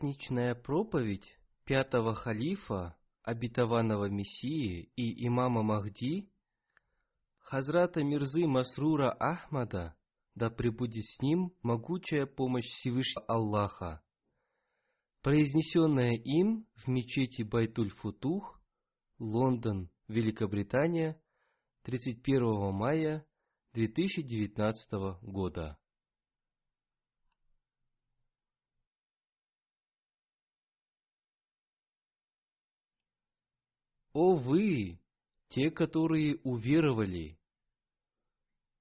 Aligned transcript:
Пятничная 0.00 0.54
проповедь 0.54 1.28
пятого 1.66 2.14
халифа, 2.14 2.96
обетованного 3.22 4.08
Мессии 4.08 4.90
и 4.96 5.26
имама 5.26 5.62
Махди, 5.62 6.30
Хазрата 7.40 8.02
Мирзы 8.02 8.46
Масрура 8.46 9.10
Ахмада, 9.10 9.94
да 10.34 10.48
пребудет 10.48 11.04
с 11.04 11.20
ним 11.20 11.52
могучая 11.62 12.24
помощь 12.24 12.64
Всевышнего 12.64 13.26
Аллаха, 13.26 14.02
произнесенная 15.20 16.14
им 16.14 16.66
в 16.76 16.88
мечети 16.88 17.42
Байтуль-Футух, 17.42 18.58
Лондон, 19.18 19.90
Великобритания, 20.08 21.20
31 21.82 22.72
мая 22.72 23.26
2019 23.74 25.20
года. 25.20 25.78
О 34.12 34.34
вы, 34.36 34.98
те, 35.48 35.70
которые 35.70 36.40
уверовали, 36.42 37.38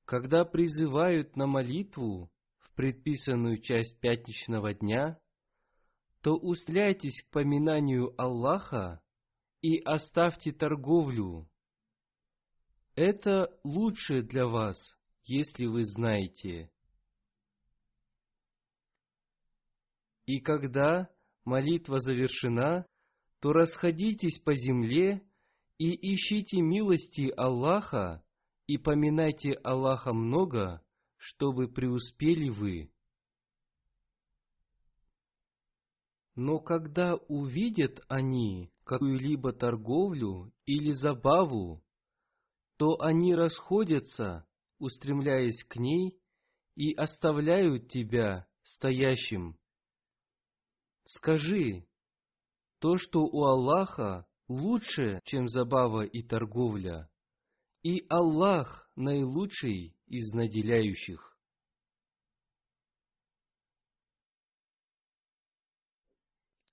когда 0.06 0.44
призывают 0.44 1.36
на 1.36 1.46
молитву 1.46 2.32
в 2.58 2.74
предписанную 2.74 3.62
часть 3.62 4.00
пятничного 4.00 4.74
дня, 4.74 5.20
то 6.22 6.36
устляйтесь 6.36 7.22
к 7.24 7.30
поминанию 7.30 8.14
Аллаха 8.20 9.02
и 9.62 9.78
оставьте 9.78 10.52
торговлю. 10.52 11.48
Это 12.96 13.56
лучше 13.64 14.24
для 14.24 14.48
вас, 14.48 14.78
если 15.24 15.68
вы 15.68 15.84
знаете. 15.84 16.72
И 20.26 20.40
когда 20.40 21.10
молитва 21.46 22.00
завершена, 22.00 22.86
то 23.40 23.54
расходитесь 23.54 24.40
по 24.40 24.54
земле 24.54 25.22
и 25.78 26.14
ищите 26.14 26.62
милости 26.62 27.32
Аллаха 27.38 28.24
и 28.68 28.78
поминайте 28.78 29.54
Аллаха 29.64 30.14
много, 30.14 30.84
чтобы 31.18 31.68
преуспели 31.68 32.50
вы. 32.50 32.92
Но 36.36 36.60
когда 36.60 37.16
увидят 37.16 38.02
они 38.08 38.72
какую-либо 38.84 39.54
торговлю 39.54 40.54
или 40.66 40.92
забаву, 40.92 41.84
то 42.78 43.02
они 43.02 43.36
расходятся, 43.36 44.48
устремляясь 44.80 45.64
к 45.66 45.76
ней, 45.76 46.18
и 46.76 46.94
оставляют 46.94 47.90
тебя 47.90 48.48
стоящим. 48.64 49.58
Скажи, 51.04 51.89
то, 52.80 52.98
что 52.98 53.22
у 53.22 53.44
Аллаха 53.44 54.26
лучше, 54.48 55.22
чем 55.26 55.48
забава 55.48 56.06
и 56.06 56.24
торговля, 56.24 57.10
и 57.84 58.06
Аллах 58.10 58.90
наилучший 58.96 59.96
из 60.08 60.34
наделяющих. 60.34 61.38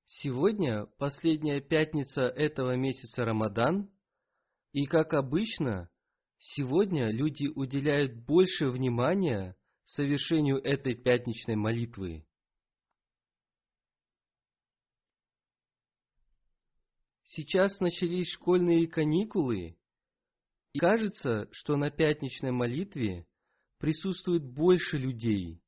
Сегодня 0.05 0.87
последняя 0.99 1.61
пятница 1.61 2.23
этого 2.23 2.75
месяца 2.76 3.25
Рамадан, 3.25 3.91
и, 4.73 4.87
как 4.87 5.12
обычно, 5.12 5.91
сегодня 6.38 7.11
люди 7.11 7.49
уделяют 7.49 8.14
больше 8.25 8.69
внимания 8.69 9.56
совершению 9.85 10.59
этой 10.59 10.94
пятничной 10.94 11.56
молитвы. 11.56 12.26
Сейчас 17.37 17.81
начались 17.81 18.31
школьные 18.31 18.88
каникулы, 18.88 19.77
и 20.73 20.79
кажется, 20.79 21.50
что 21.53 21.77
на 21.77 21.91
пятничной 21.91 22.50
молитве 22.50 23.27
присутствует 23.79 24.43
больше 24.43 24.97
людей. 24.97 25.61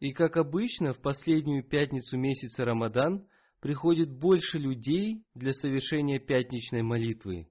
И 0.00 0.14
как 0.14 0.38
обычно, 0.38 0.94
в 0.94 1.02
последнюю 1.02 1.68
пятницу 1.68 2.16
месяца 2.16 2.64
Рамадан 2.64 3.28
приходит 3.60 4.10
больше 4.10 4.56
людей 4.56 5.22
для 5.34 5.52
совершения 5.52 6.18
пятничной 6.18 6.80
молитвы. 6.80 7.50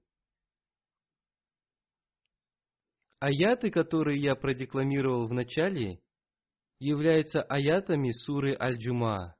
Аяты, 3.20 3.70
которые 3.70 4.20
я 4.20 4.34
продекламировал 4.34 5.28
в 5.28 5.32
начале, 5.32 6.00
являются 6.80 7.42
аятами 7.42 8.10
суры 8.10 8.56
Аль-Джума. 8.58 9.37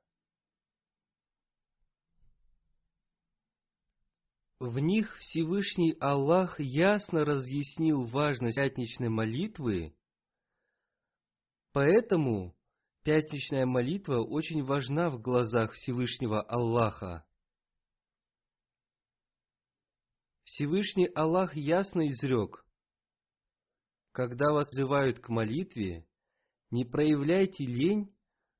В 4.59 4.77
них 4.79 5.17
Всевышний 5.19 5.95
Аллах 6.01 6.59
ясно 6.59 7.23
разъяснил 7.23 8.03
важность 8.03 8.57
пятничной 8.57 9.07
молитвы, 9.07 9.95
поэтому 11.71 12.53
пятничная 13.03 13.65
молитва 13.65 14.17
очень 14.17 14.61
важна 14.65 15.09
в 15.11 15.21
глазах 15.21 15.71
Всевышнего 15.71 16.41
Аллаха. 16.41 17.25
Всевышний 20.43 21.07
Аллах 21.15 21.55
ясно 21.55 22.09
изрек, 22.09 22.65
когда 24.11 24.51
вас 24.51 24.69
взывают 24.71 25.21
к 25.21 25.29
молитве, 25.29 26.05
не 26.69 26.83
проявляйте 26.83 27.65
лень, 27.65 28.13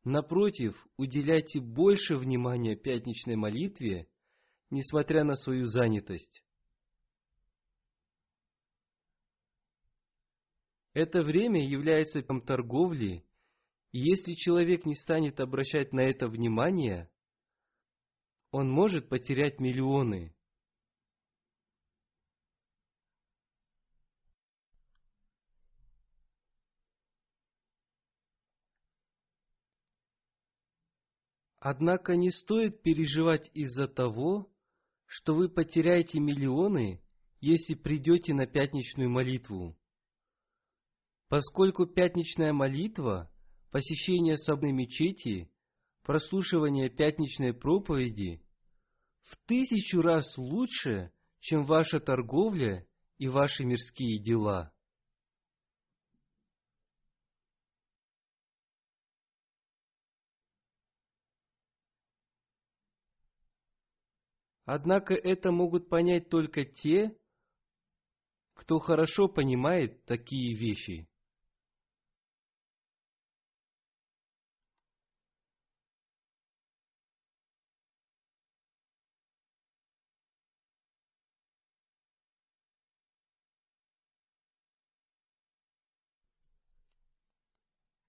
напротив, 0.05 0.81
уделяйте 0.95 1.59
больше 1.59 2.15
внимания 2.15 2.77
пятничной 2.77 3.35
молитве– 3.35 4.07
несмотря 4.69 5.24
на 5.24 5.36
свою 5.36 5.66
занятость. 5.66 6.44
Это 10.94 11.21
время 11.21 11.66
является 11.66 12.21
торговли, 12.42 13.24
и 13.92 14.00
если 14.00 14.33
человек 14.33 14.86
не 14.86 14.95
станет 14.95 15.39
обращать 15.39 15.94
на 15.94 16.01
это 16.01 16.27
внимание, 16.27 17.10
он 18.51 18.69
может 18.69 19.10
потерять 19.10 19.60
миллионы. 19.60 20.36
Однако 31.60 32.16
не 32.16 32.31
стоит 32.31 32.81
переживать 32.81 33.51
из-за 33.54 33.88
того, 33.88 34.50
что 35.09 35.33
вы 35.33 35.50
потеряете 35.50 36.19
миллионы, 36.19 37.01
если 37.41 37.73
придете 37.73 38.35
на 38.35 38.45
пятничную 38.45 39.09
молитву. 39.09 39.75
Поскольку 41.29 41.88
пятничная 41.88 42.53
молитва, 42.53 43.31
посещение 43.71 44.38
собной 44.38 44.71
мечети, 44.71 45.51
прослушивание 46.03 46.89
пятничной 46.89 47.56
проповеди 47.56 48.44
в 49.23 49.35
тысячу 49.47 50.01
раз 50.01 50.38
лучше, 50.38 51.11
чем 51.39 51.65
ваша 51.65 52.00
торговля 52.00 52.85
и 53.17 53.27
ваши 53.27 53.65
мирские 53.65 54.19
дела. 54.19 54.71
Однако 64.71 65.16
это 65.16 65.51
могут 65.51 65.89
понять 65.89 66.30
только 66.30 66.63
те, 66.63 67.18
кто 68.54 68.77
хорошо 68.77 69.27
понимает 69.27 70.06
такие 70.06 70.54
вещи. 70.54 71.07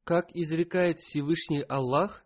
Как 0.05 0.31
изрекает 0.37 1.01
Всевышний 1.01 1.63
Аллах, 1.63 2.23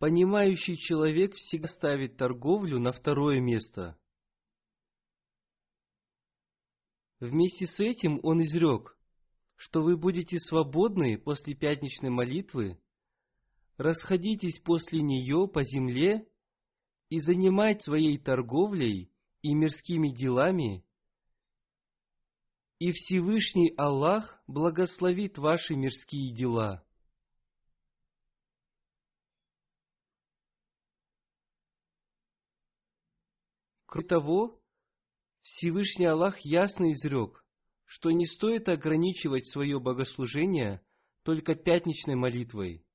Понимающий 0.00 0.78
человек 0.78 1.34
всегда 1.34 1.68
ставит 1.68 2.16
торговлю 2.16 2.78
на 2.80 2.90
второе 2.90 3.38
место. 3.38 3.98
Вместе 7.20 7.66
с 7.66 7.78
этим 7.80 8.18
он 8.22 8.40
изрек, 8.40 8.96
что 9.56 9.82
вы 9.82 9.98
будете 9.98 10.38
свободны 10.38 11.18
после 11.18 11.54
пятничной 11.54 12.08
молитвы, 12.08 12.80
расходитесь 13.76 14.58
после 14.60 15.02
нее 15.02 15.46
по 15.46 15.62
земле 15.64 16.26
и 17.10 17.20
занимать 17.20 17.82
своей 17.82 18.16
торговлей 18.16 19.12
и 19.42 19.54
мирскими 19.54 20.08
делами, 20.08 20.82
и 22.78 22.90
Всевышний 22.92 23.74
Аллах 23.76 24.42
благословит 24.46 25.36
ваши 25.36 25.74
мирские 25.74 26.34
дела. 26.34 26.86
Кроме 33.90 34.06
того, 34.06 34.62
Всевышний 35.42 36.04
Аллах 36.04 36.38
ясно 36.40 36.92
изрек, 36.92 37.44
что 37.86 38.12
не 38.12 38.24
стоит 38.24 38.68
ограничивать 38.68 39.48
свое 39.48 39.80
богослужение 39.80 40.80
только 41.24 41.56
пятничной 41.56 42.14
молитвой. 42.14 42.86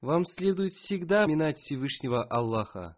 Вам 0.00 0.24
следует 0.24 0.74
всегда 0.74 1.24
поминать 1.24 1.58
Всевышнего 1.58 2.22
Аллаха. 2.22 2.96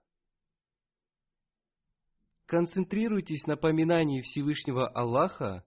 Концентрируйтесь 2.44 3.46
на 3.46 3.56
поминании 3.56 4.20
Всевышнего 4.20 4.86
Аллаха, 4.88 5.66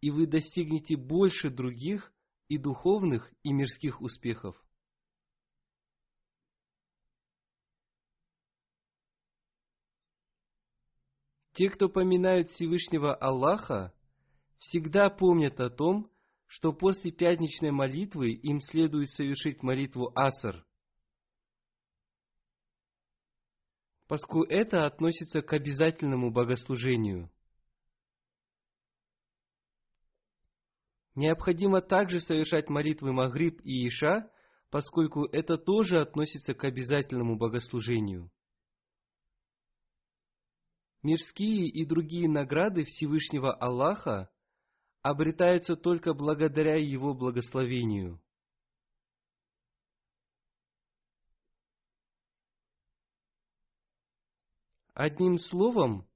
и 0.00 0.12
вы 0.12 0.28
достигнете 0.28 0.96
больше 0.96 1.50
других 1.50 2.12
и 2.46 2.58
духовных, 2.58 3.32
и 3.42 3.52
мирских 3.52 4.00
успехов. 4.00 4.63
Те, 11.54 11.70
кто 11.70 11.88
поминают 11.88 12.50
Всевышнего 12.50 13.14
Аллаха, 13.14 13.94
всегда 14.58 15.08
помнят 15.08 15.60
о 15.60 15.70
том, 15.70 16.10
что 16.46 16.72
после 16.72 17.12
пятничной 17.12 17.70
молитвы 17.70 18.32
им 18.32 18.60
следует 18.60 19.08
совершить 19.10 19.62
молитву 19.62 20.10
Аср, 20.16 20.66
поскольку 24.08 24.42
это 24.42 24.84
относится 24.84 25.42
к 25.42 25.52
обязательному 25.52 26.32
богослужению. 26.32 27.30
Необходимо 31.14 31.80
также 31.80 32.18
совершать 32.18 32.68
молитвы 32.68 33.12
Магриб 33.12 33.60
и 33.62 33.86
Иша, 33.86 34.28
поскольку 34.70 35.26
это 35.26 35.56
тоже 35.56 36.00
относится 36.00 36.52
к 36.52 36.64
обязательному 36.64 37.36
богослужению. 37.36 38.32
Мирские 41.04 41.68
и 41.68 41.84
другие 41.84 42.30
награды 42.30 42.84
Всевышнего 42.86 43.52
Аллаха 43.52 44.30
обретаются 45.02 45.76
только 45.76 46.14
благодаря 46.14 46.76
Его 46.76 47.12
благословению. 47.12 48.22
Одним 54.94 55.36
словом, 55.36 56.08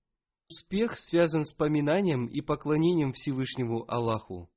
успех 0.48 0.98
связан 0.98 1.44
с 1.44 1.52
поминанием 1.52 2.26
и 2.26 2.40
поклонением 2.40 3.12
Всевышнему 3.12 3.84
Аллаху. 3.90 4.50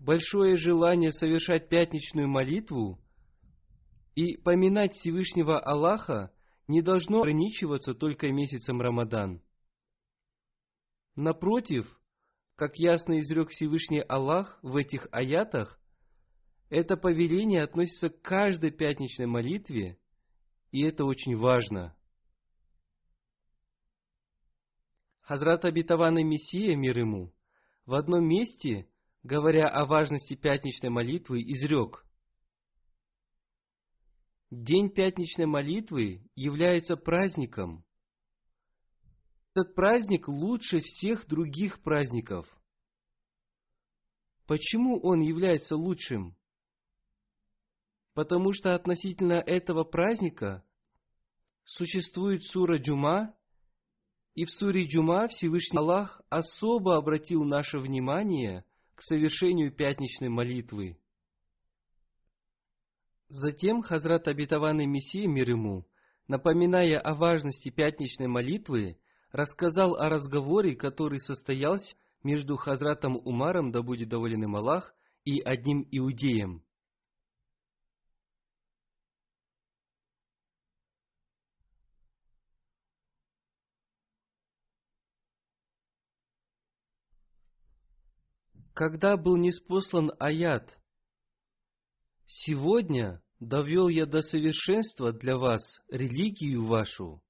Большое 0.00 0.56
желание 0.56 1.12
совершать 1.12 1.68
пятничную 1.68 2.26
молитву 2.26 3.00
и 4.16 4.38
поминать 4.38 4.94
Всевышнего 4.94 5.60
Аллаха 5.60 6.32
не 6.66 6.80
должно 6.80 7.20
ограничиваться 7.20 7.94
только 7.94 8.32
месяцем 8.32 8.80
Рамадан. 8.80 9.42
Напротив, 11.14 11.86
как 12.56 12.76
ясно 12.76 13.20
изрек 13.20 13.50
Всевышний 13.50 14.00
Аллах 14.00 14.58
в 14.62 14.76
этих 14.76 15.06
аятах, 15.12 15.78
это 16.70 16.96
повеление 16.96 17.62
относится 17.62 18.08
к 18.08 18.20
каждой 18.22 18.72
пятничной 18.72 19.26
молитве, 19.26 19.98
и 20.72 20.82
это 20.82 21.04
очень 21.04 21.36
важно. 21.36 21.94
Хазрат 25.20 25.64
и 25.66 25.70
Мессия, 25.70 26.74
мир 26.74 26.98
ему, 26.98 27.34
в 27.84 27.94
одном 27.94 28.26
месте, 28.26 28.88
говоря 29.22 29.68
о 29.68 29.84
важности 29.84 30.34
пятничной 30.34 30.88
молитвы, 30.88 31.42
изрек. 31.42 32.05
День 34.50 34.90
пятничной 34.90 35.46
молитвы 35.46 36.22
является 36.34 36.96
праздником. 36.96 37.84
Этот 39.54 39.74
праздник 39.74 40.28
лучше 40.28 40.80
всех 40.80 41.26
других 41.26 41.82
праздников. 41.82 42.46
Почему 44.46 45.00
он 45.00 45.20
является 45.20 45.76
лучшим? 45.76 46.36
потому 48.16 48.54
что 48.54 48.74
относительно 48.74 49.34
этого 49.34 49.84
праздника 49.84 50.64
существует 51.64 52.42
сура 52.44 52.78
Джума, 52.78 53.34
и 54.34 54.46
в 54.46 54.50
суре 54.50 54.86
Джума 54.86 55.28
Всевышний 55.28 55.78
Аллах 55.78 56.22
особо 56.30 56.96
обратил 56.96 57.44
наше 57.44 57.78
внимание 57.78 58.64
к 58.94 59.02
совершению 59.02 59.70
пятничной 59.70 60.30
молитвы. 60.30 60.98
Затем 63.28 63.82
Хазрат 63.82 64.28
Абитаван 64.28 64.78
Мессия 64.88 65.26
мир 65.26 65.50
ему, 65.50 65.86
напоминая 66.28 66.98
о 66.98 67.14
важности 67.14 67.70
пятничной 67.70 68.28
молитвы, 68.28 68.98
рассказал 69.32 69.96
о 69.96 70.08
разговоре, 70.08 70.76
который 70.76 71.18
состоялся 71.18 71.96
между 72.22 72.56
Хазратом 72.56 73.16
Умаром, 73.16 73.72
да 73.72 73.82
будет 73.82 74.08
доволен 74.08 74.44
им 74.44 74.54
Аллах, 74.56 74.94
и 75.24 75.40
одним 75.40 75.86
иудеем– 75.90 76.62
когда 88.76 89.16
был 89.16 89.38
неспослан 89.38 90.12
аят 90.18 90.78
«Сегодня 92.26 93.22
довел 93.38 93.88
я 93.88 94.04
до 94.04 94.20
совершенства 94.20 95.12
для 95.12 95.36
вас 95.36 95.80
религию 95.88 96.66
вашу». 96.66 97.22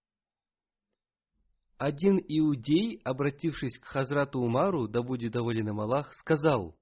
Один 1.77 2.17
иудей, 2.17 3.03
обратившись 3.05 3.79
к 3.79 3.85
Хазрату 3.85 4.41
Умару, 4.41 4.89
да 4.89 5.03
будет 5.03 5.33
доволен 5.33 5.69
им 5.69 5.81
Аллах, 5.81 6.15
сказал, 6.15 6.79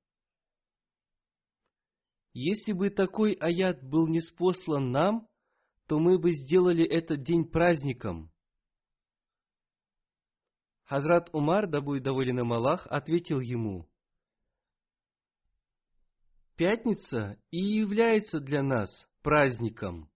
«Если 2.33 2.73
бы 2.73 2.91
такой 2.91 3.33
аят 3.33 3.83
был 3.83 4.07
неспослан 4.07 4.93
нам, 4.93 5.29
то 5.89 5.99
мы 5.99 6.19
бы 6.19 6.33
сделали 6.33 6.85
этот 6.85 7.25
день 7.25 7.45
праздником». 7.45 8.31
Хазрат 10.85 11.31
Умар, 11.33 11.67
да 11.67 11.81
будет 11.81 12.05
доволен 12.05 12.39
им 12.39 12.53
Аллах, 12.53 12.87
ответил 12.89 13.41
ему– 13.41 13.89
Пятница 16.57 17.37
и 17.51 17.59
является 17.59 18.39
для 18.39 18.63
нас 18.63 19.09
праздником. 19.23 20.09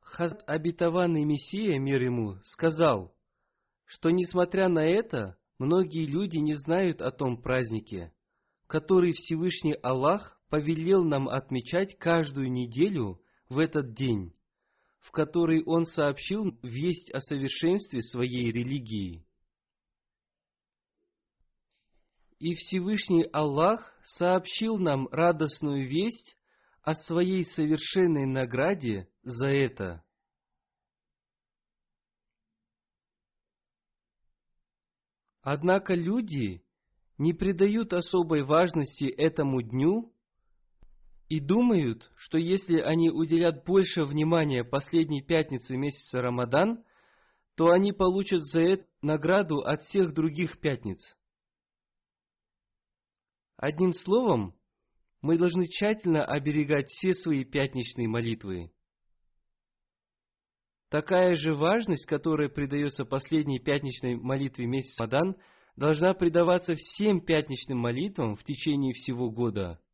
Хазрат 0.00 0.48
обетованный 0.48 1.24
Мессия, 1.24 1.80
мир 1.80 2.00
ему, 2.02 2.40
сказал, 2.44 3.16
что 3.86 4.10
несмотря 4.10 4.68
на 4.68 4.86
это, 4.86 5.36
многие 5.58 6.06
люди 6.06 6.36
не 6.36 6.54
знают 6.54 7.02
о 7.02 7.10
том 7.10 7.42
празднике, 7.42 8.14
который 8.68 9.12
Всевышний 9.14 9.74
Аллах 9.82 10.40
повелел 10.48 11.02
нам 11.02 11.28
отмечать 11.28 11.98
каждую 11.98 12.52
неделю 12.52 13.20
в 13.48 13.58
этот 13.58 13.94
день, 13.94 14.34
в 15.00 15.10
который 15.10 15.62
он 15.64 15.86
сообщил 15.86 16.58
весть 16.62 17.10
о 17.12 17.20
совершенстве 17.20 18.02
своей 18.02 18.50
религии. 18.50 19.24
И 22.38 22.54
Всевышний 22.54 23.24
Аллах 23.32 23.92
сообщил 24.04 24.78
нам 24.78 25.08
радостную 25.08 25.88
весть 25.88 26.36
о 26.82 26.94
своей 26.94 27.44
совершенной 27.44 28.26
награде 28.26 29.08
за 29.22 29.46
это. 29.46 30.04
Однако 35.42 35.94
люди 35.94 36.62
не 37.16 37.32
придают 37.32 37.92
особой 37.92 38.44
важности 38.44 39.04
этому 39.04 39.62
дню 39.62 40.12
и 41.28 41.40
думают, 41.40 42.10
что 42.16 42.38
если 42.38 42.80
они 42.80 43.10
уделят 43.10 43.64
больше 43.64 44.04
внимания 44.04 44.64
последней 44.64 45.22
пятнице 45.22 45.76
месяца 45.76 46.22
Рамадан, 46.22 46.84
то 47.54 47.70
они 47.70 47.92
получат 47.92 48.42
за 48.42 48.60
это 48.60 48.86
награду 49.02 49.58
от 49.58 49.82
всех 49.82 50.14
других 50.14 50.58
пятниц. 50.60 51.16
Одним 53.56 53.92
словом, 53.92 54.54
мы 55.20 55.36
должны 55.36 55.66
тщательно 55.66 56.24
оберегать 56.24 56.88
все 56.88 57.12
свои 57.12 57.44
пятничные 57.44 58.08
молитвы. 58.08 58.70
Такая 60.88 61.34
же 61.34 61.54
важность, 61.54 62.06
которая 62.06 62.48
придается 62.48 63.04
последней 63.04 63.58
пятничной 63.58 64.14
молитве 64.16 64.66
месяца 64.66 65.04
Рамадан, 65.04 65.36
должна 65.76 66.14
придаваться 66.14 66.74
всем 66.74 67.20
пятничным 67.20 67.78
молитвам 67.78 68.34
в 68.34 68.44
течение 68.44 68.94
всего 68.94 69.30
года– 69.30 69.78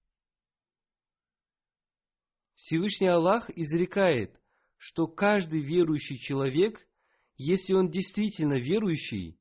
Всевышний 2.65 3.09
Аллах 3.09 3.51
изрекает, 3.51 4.41
что 4.79 5.07
каждый 5.07 5.61
верующий 5.61 6.17
человек, 6.17 6.89
если 7.37 7.75
он 7.75 7.91
действительно 7.91 8.55
верующий, 8.55 9.39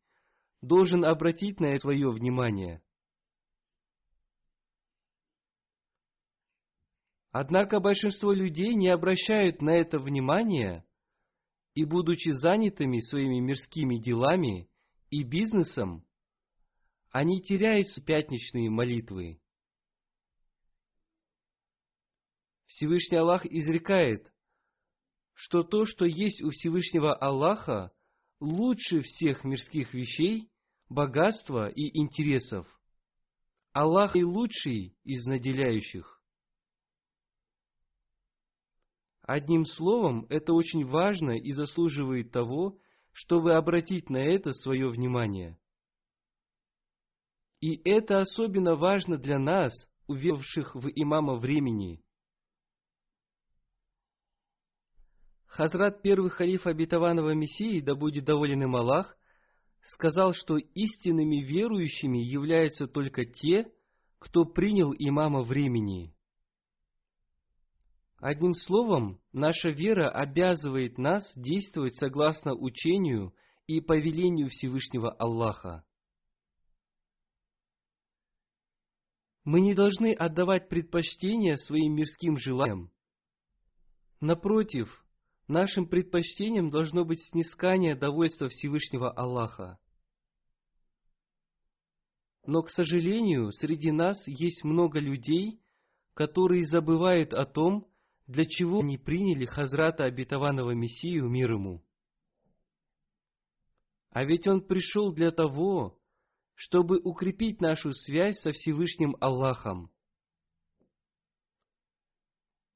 должен 0.62 1.06
обратить 1.06 1.62
на 1.62 1.68
это 1.68 1.84
свое 1.84 2.12
внимание. 2.12 2.84
Однако 7.32 7.80
большинство 7.80 8.34
людей 8.34 8.75
не 8.75 8.89
обращают 8.89 9.62
на 9.62 9.70
это 9.70 10.00
внимания, 10.00 10.86
и, 11.75 11.86
будучи 11.86 12.27
занятыми 12.27 13.00
своими 13.00 13.39
мирскими 13.39 14.00
делами 14.00 14.70
и 15.10 15.24
бизнесом, 15.24 16.06
они 17.10 17.42
теряют 17.42 17.88
пятничные 18.06 18.70
молитвы. 18.70 19.39
Всевышний 22.74 23.18
Аллах 23.18 23.46
изрекает, 23.46 24.34
что 25.36 25.62
то, 25.62 25.86
что 25.86 26.06
есть 26.06 26.42
у 26.42 26.50
Всевышнего 26.50 27.13
Аллаха, 27.13 27.92
лучше 28.39 29.01
всех 29.01 29.44
мирских 29.44 29.94
вещей, 29.94 30.50
богатства 30.89 31.70
и 31.70 31.96
интересов. 31.96 32.68
Аллах 33.74 34.15
и 34.15 34.24
лучший 34.24 34.98
из 35.03 35.27
наделяющих. 35.27 36.20
Одним 39.22 39.65
словом, 39.65 40.25
это 40.30 40.53
очень 40.53 40.84
важно 40.84 41.38
и 41.38 41.51
заслуживает 41.51 42.32
того, 42.32 42.80
чтобы 43.12 43.53
обратить 43.53 44.10
на 44.10 44.18
это 44.18 44.51
свое 44.51 44.89
внимание. 44.89 45.60
И 47.62 47.80
это 47.88 48.20
особенно 48.20 48.75
важно 48.75 49.18
для 49.18 49.38
нас, 49.38 49.72
уверовавших 50.08 50.74
в 50.74 50.89
имама 50.96 51.36
времени– 51.36 52.03
Хазрат 55.53 56.01
первый 56.01 56.31
халиф 56.31 56.65
обетованного 56.65 57.36
Мессии, 57.36 57.79
да 57.79 57.93
будет 57.93 58.25
доволен 58.25 58.63
им 58.63 58.75
Аллах, 58.75 59.15
сказал, 59.83 60.33
что 60.33 60.57
истинными 60.57 61.45
верующими 61.45 62.17
являются 62.17 62.88
только 62.88 63.24
те, 63.25 63.72
кто 64.17 64.45
принял 64.45 64.95
имама 64.98 65.43
времени. 65.43 66.12
Одним 68.17 68.55
словом, 68.55 69.22
наша 69.31 69.69
вера 69.69 70.10
обязывает 70.10 70.98
нас 70.98 71.31
действовать 71.36 71.98
согласно 71.98 72.55
учению 72.55 73.36
и 73.67 73.79
повелению 73.79 74.50
Всевышнего 74.50 75.12
Аллаха. 75.12 75.86
Мы 79.43 79.62
не 79.62 79.75
должны 79.75 80.13
отдавать 80.13 80.67
предпочтение 80.67 81.57
своим 81.57 81.93
мирским 81.93 82.38
желаниям. 82.38 82.89
Напротив, 84.19 85.02
нашим 85.48 85.88
предпочтением 85.88 86.70
должно 86.70 87.06
быть 87.06 87.22
снискание 87.22 87.96
довольства 87.96 88.50
Всевышнего 88.50 89.12
Аллаха. 89.12 89.80
Но, 92.46 92.62
к 92.62 92.70
сожалению, 92.70 93.52
среди 93.52 93.92
нас 93.92 94.28
есть 94.28 94.64
много 94.64 95.00
людей, 95.00 95.62
которые 96.14 96.66
забывают 96.66 97.34
о 97.34 97.46
том, 97.46 97.88
для 98.28 98.46
чего 98.46 98.80
они 98.80 98.98
приняли 98.98 99.46
Хазрата 99.46 100.06
Обетованного 100.06 100.72
Мессию 100.72 101.30
мир 101.30 101.54
ему. 101.54 101.84
А 104.12 104.24
ведь 104.24 104.48
он 104.48 104.62
пришел 104.62 105.12
для 105.12 105.32
того, 105.32 106.00
чтобы 106.54 107.00
укрепить 107.00 107.62
нашу 107.62 107.94
связь 107.94 108.40
со 108.40 108.52
Всевышним 108.52 109.16
Аллахом. 109.20 109.92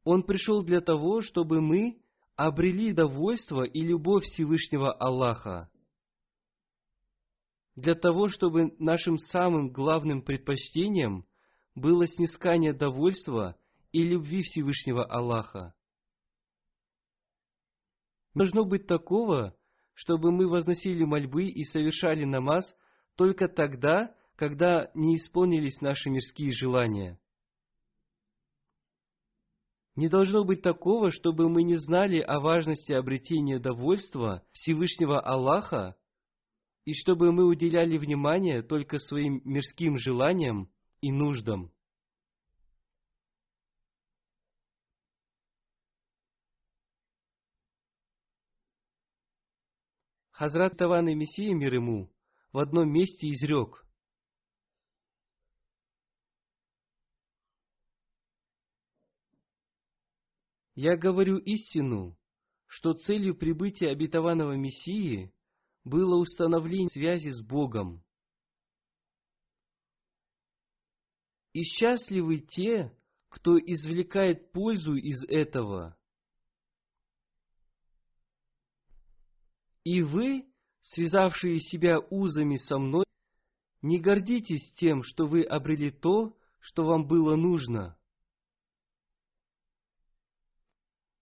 Он 0.03 0.23
пришел 0.23 0.63
для 0.63 0.81
того, 0.81 1.21
чтобы 1.21 1.61
мы 1.61 2.01
обрели 2.37 2.93
довольство 2.93 3.63
и 3.63 3.81
любовь 3.81 4.23
Всевышнего 4.23 4.93
Аллаха. 4.93 5.69
Для 7.75 7.93
того, 7.93 8.29
чтобы 8.29 8.73
нашим 8.79 9.17
самым 9.17 9.69
главным 9.69 10.21
предпочтением 10.21 11.25
было 11.75 12.07
снискание 12.07 12.73
довольства 12.73 13.57
и 13.91 14.01
любви 14.01 14.41
Всевышнего 14.41 15.05
Аллаха. 15.05 15.75
Должно 18.33 18.63
быть 18.63 18.87
такого, 18.87 19.55
чтобы 19.93 20.31
мы 20.31 20.47
возносили 20.47 21.03
мольбы 21.03 21.49
и 21.49 21.65
совершали 21.65 22.23
намаз– 22.23 22.73
только 23.17 23.49
тогда, 23.49 24.15
когда 24.35 24.89
не 24.93 25.17
исполнились 25.17 25.81
наши 25.81 26.09
мирские 26.09 26.51
желания. 26.51 27.19
Не 29.97 30.09
должно 30.09 30.43
быть 30.43 30.61
такого, 30.61 31.09
чтобы 31.09 31.49
мы 31.49 31.63
не 31.63 31.75
знали 31.75 32.19
о 32.19 32.39
важности 32.39 32.91
обретения 32.91 33.57
довольства 33.57 34.45
Всевышнего 34.51 35.19
Аллаха, 35.19 35.97
и 36.85 36.93
чтобы 36.93 37.31
мы 37.31 37.45
уделяли 37.45 37.97
внимание 37.97 38.61
только 38.61 38.99
своим 38.99 39.41
мирским 39.43 39.97
желаниям 39.97 40.71
и 41.01 41.11
нуждам. 41.11 41.73
Хазрат 50.29 50.77
Таван 50.77 51.09
и 51.09 51.15
Мессия 51.15 51.55
мир 51.55 51.73
ему 51.73 52.13
в 52.53 52.59
одном 52.59 52.93
месте 52.93 53.31
изрек. 53.31 53.86
Я 60.77 60.95
говорю 60.95 61.39
истину, 61.39 62.15
что 62.67 62.93
целью 62.93 63.35
прибытия 63.35 63.89
обетованного 63.89 64.55
Мессии 64.55 65.33
было 65.83 66.17
установление 66.17 66.89
связи 66.89 67.29
с 67.29 67.41
Богом. 67.41 68.05
И 71.53 71.63
счастливы 71.63 72.37
те, 72.37 72.95
кто 73.29 73.57
извлекает 73.57 74.51
пользу 74.51 74.93
из 74.93 75.23
этого. 75.23 75.97
И 79.83 80.03
вы 80.03 80.45
связавшие 80.81 81.59
себя 81.59 81.97
узами 82.11 82.57
со 82.57 82.77
мной, 82.77 83.05
не 83.81 83.99
гордитесь 83.99 84.71
тем, 84.73 85.01
что 85.01 85.25
вы 85.25 85.41
обрели 85.41 85.89
то, 85.89 86.37
что 86.59 86.85
вам 86.85 87.07
было 87.07 87.35
нужно. 87.35 87.96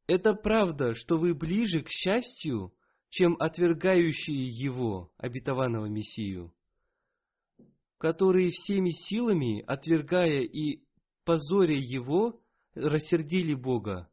Это 0.07 0.33
правда, 0.35 0.93
что 0.93 1.17
вы 1.17 1.33
ближе 1.33 1.81
к 1.81 1.89
счастью, 1.89 2.73
чем 3.09 3.35
отвергающие 3.39 4.45
его, 4.45 5.11
обетованного 5.17 5.87
Мессию, 5.87 6.53
которые 7.97 8.51
всеми 8.51 8.91
силами, 8.91 9.63
отвергая 9.65 10.41
и 10.41 10.83
позоря 11.23 11.77
его, 11.77 12.41
рассердили 12.75 13.53
Бога. 13.53 14.09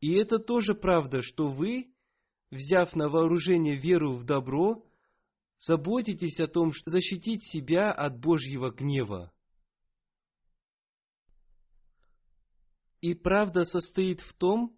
И 0.00 0.12
это 0.12 0.38
тоже 0.38 0.74
правда, 0.74 1.22
что 1.22 1.48
вы 1.48 1.92
взяв 2.50 2.94
на 2.94 3.08
вооружение 3.08 3.76
веру 3.76 4.14
в 4.14 4.24
добро, 4.24 4.84
заботитесь 5.58 6.38
о 6.38 6.46
том, 6.46 6.72
чтобы 6.72 6.92
защитить 6.92 7.44
себя 7.44 7.90
от 7.90 8.20
Божьего 8.20 8.70
гнева. 8.70 9.32
И 13.00 13.14
правда 13.14 13.64
состоит 13.64 14.20
в 14.20 14.32
том, 14.34 14.76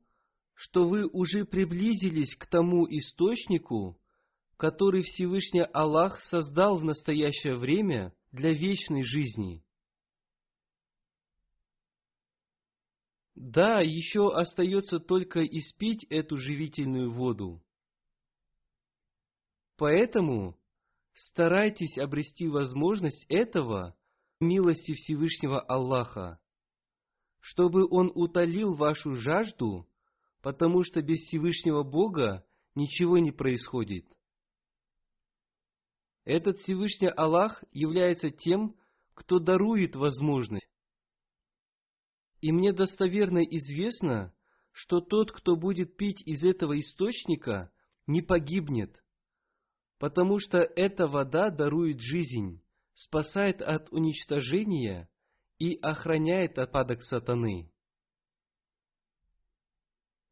что 0.54 0.86
вы 0.86 1.06
уже 1.06 1.46
приблизились 1.46 2.36
к 2.36 2.46
тому 2.46 2.86
источнику, 2.86 3.98
который 4.58 5.02
Всевышний 5.02 5.64
Аллах 5.72 6.20
создал 6.20 6.76
в 6.76 6.84
настоящее 6.84 7.56
время 7.56 8.14
для 8.30 8.52
вечной 8.52 9.04
жизни. 9.04 9.64
Да, 13.34 13.80
еще 13.80 14.30
остается 14.34 15.00
только 15.00 15.42
испить 15.46 16.04
эту 16.10 16.36
живительную 16.36 17.10
воду. 17.10 17.64
Поэтому 19.76 20.58
старайтесь 21.14 21.96
обрести 21.96 22.48
возможность 22.48 23.24
этого 23.30 23.96
милости 24.40 24.92
Всевышнего 24.92 25.58
Аллаха, 25.58 26.38
чтобы 27.40 27.86
Он 27.88 28.12
утолил 28.14 28.74
вашу 28.74 29.14
жажду, 29.14 29.88
потому 30.42 30.84
что 30.84 31.02
без 31.02 31.20
Всевышнего 31.20 31.82
Бога 31.82 32.46
ничего 32.74 33.18
не 33.18 33.32
происходит. 33.32 34.06
Этот 36.24 36.58
Всевышний 36.58 37.08
Аллах 37.08 37.64
является 37.72 38.30
тем, 38.30 38.76
кто 39.14 39.38
дарует 39.38 39.96
возможность. 39.96 40.66
И 42.40 42.52
мне 42.52 42.72
достоверно 42.72 43.40
известно, 43.40 44.34
что 44.72 45.00
тот, 45.00 45.32
кто 45.32 45.56
будет 45.56 45.96
пить 45.96 46.22
из 46.26 46.44
этого 46.44 46.78
источника, 46.78 47.70
не 48.06 48.22
погибнет, 48.22 49.02
потому 49.98 50.38
что 50.38 50.58
эта 50.58 51.06
вода 51.06 51.50
дарует 51.50 52.00
жизнь, 52.00 52.62
спасает 52.94 53.60
от 53.60 53.92
уничтожения 53.92 55.08
и 55.60 55.78
охраняет 55.82 56.58
от 56.58 56.72
падок 56.72 57.02
сатаны. 57.02 57.70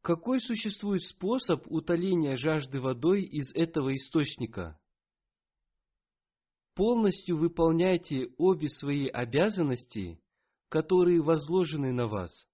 Какой 0.01 0.41
существует 0.41 1.03
способ 1.03 1.71
утоления 1.71 2.35
жажды 2.35 2.81
водой 2.81 3.21
из 3.23 3.53
этого 3.53 3.95
источника? 3.95 4.79
Полностью 6.73 7.37
выполняйте 7.37 8.33
обе 8.37 8.69
свои 8.69 9.07
обязанности, 9.07 10.19
которые 10.67 11.21
возложены 11.21 11.93
на 11.93 12.07
вас. 12.07 12.47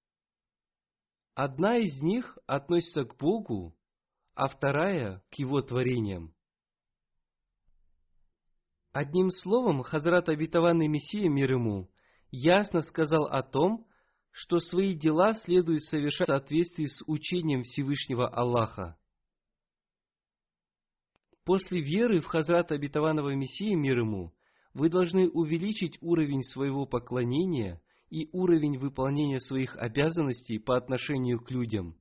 Одна 1.34 1.78
из 1.78 2.02
них 2.02 2.38
относится 2.46 3.06
к 3.06 3.16
Богу, 3.18 3.78
а 4.34 4.48
вторая– 4.48 5.24
к 5.30 5.36
Его 5.36 5.62
творениям. 5.62 6.34
Одним 8.92 9.30
словом, 9.30 9.82
Хазрат 9.82 10.28
Обетованный 10.28 10.88
Мессия 10.88 11.30
мир 11.30 11.54
ему 11.54 11.90
ясно 12.36 12.82
сказал 12.82 13.26
о 13.26 13.42
том, 13.44 13.88
что 14.32 14.60
свои 14.60 14.94
дела 14.94 15.34
следует 15.34 15.84
совершать 15.84 16.28
в 16.28 16.32
соответствии 16.32 16.86
с 16.86 17.02
учением 17.08 17.64
Всевышнего 17.64 18.28
Аллаха. 18.28 18.98
После 21.46 21.82
веры 21.82 22.20
в 22.20 22.26
Хазрата 22.26 22.76
Обетованного 22.76 23.34
Мессии 23.36 23.74
мир 23.74 24.00
ему, 24.00 24.34
вы 24.74 24.90
должны 24.90 25.30
увеличить 25.30 25.98
уровень 26.02 26.44
своего 26.44 26.86
поклонения 26.86 27.82
и 28.10 28.28
уровень 28.34 28.78
выполнения 28.78 29.40
своих 29.40 29.78
обязанностей 29.78 30.60
по 30.60 30.76
отношению 30.76 31.40
к 31.40 31.50
людям. 31.52 31.96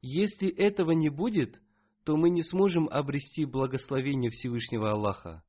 Если 0.00 0.48
этого 0.48 0.92
не 0.92 1.08
будет, 1.08 1.60
то 2.04 2.16
мы 2.16 2.30
не 2.30 2.42
сможем 2.42 2.88
обрести 2.88 3.44
благословение 3.44 4.30
Всевышнего 4.30 4.92
Аллаха. 4.92 5.42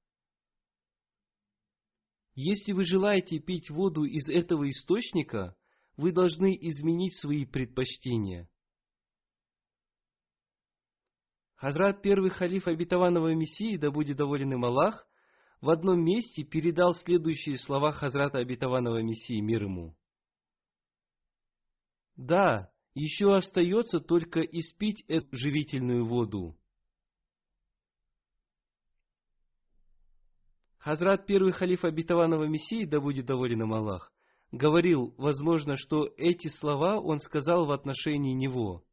Если 2.43 2.71
вы 2.71 2.86
желаете 2.86 3.38
пить 3.38 3.69
воду 3.69 4.04
из 4.04 4.27
этого 4.27 4.67
источника, 4.67 5.56
вы 5.95 6.12
должны 6.12 6.58
изменить 6.60 7.15
свои 7.15 7.45
предпочтения. 7.45 8.49
Хазрат 11.54 12.01
первый 12.01 12.32
халиф 12.32 12.67
обетованного 12.67 13.36
Мессии, 13.36 13.77
да 13.77 13.91
будет 13.91 14.17
доволен 14.17 14.54
им 14.54 14.65
Аллах, 14.65 15.08
в 15.62 15.69
одном 15.69 16.04
месте 16.04 16.43
передал 16.43 16.95
следующие 16.95 17.60
слова 17.60 17.91
Хазрата 17.91 18.39
обетованного 18.39 19.04
Мессии, 19.04 19.39
мир 19.39 19.65
ему. 19.65 19.95
Да, 22.15 22.71
еще 22.95 23.36
остается 23.36 23.99
только 23.99 24.39
испить 24.39 25.06
эту 25.08 25.38
живительную 25.38 26.08
воду. 26.08 26.58
Хазрат 30.82 31.28
первый 31.28 31.52
халиф 31.52 31.86
обетованного 31.86 32.46
Мессии, 32.46 32.86
да 32.86 33.00
будет 33.00 33.28
доволен 33.28 33.62
им 33.62 33.72
Аллах, 33.72 34.12
говорил, 34.52 35.13
возможно, 35.17 35.76
что 35.76 36.12
эти 36.17 36.48
слова 36.48 37.00
он 37.00 37.20
сказал 37.20 37.67
в 37.67 37.72
отношении 37.72 38.34
него. 38.34 38.84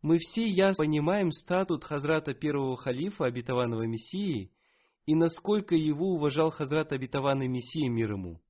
Мы 0.00 0.16
все 0.16 0.46
ясно 0.46 0.86
понимаем 0.86 1.30
статут 1.30 1.84
Хазрата 1.84 2.32
первого 2.32 2.78
халифа 2.78 3.26
обетованного 3.26 3.86
Мессии 3.86 4.50
и 5.04 5.14
насколько 5.14 5.74
его 5.74 6.14
уважал 6.14 6.48
Хазрат 6.48 6.92
обетованный 6.92 7.48
Мессия 7.48 7.90
мир 7.90 8.12
ему. 8.12 8.40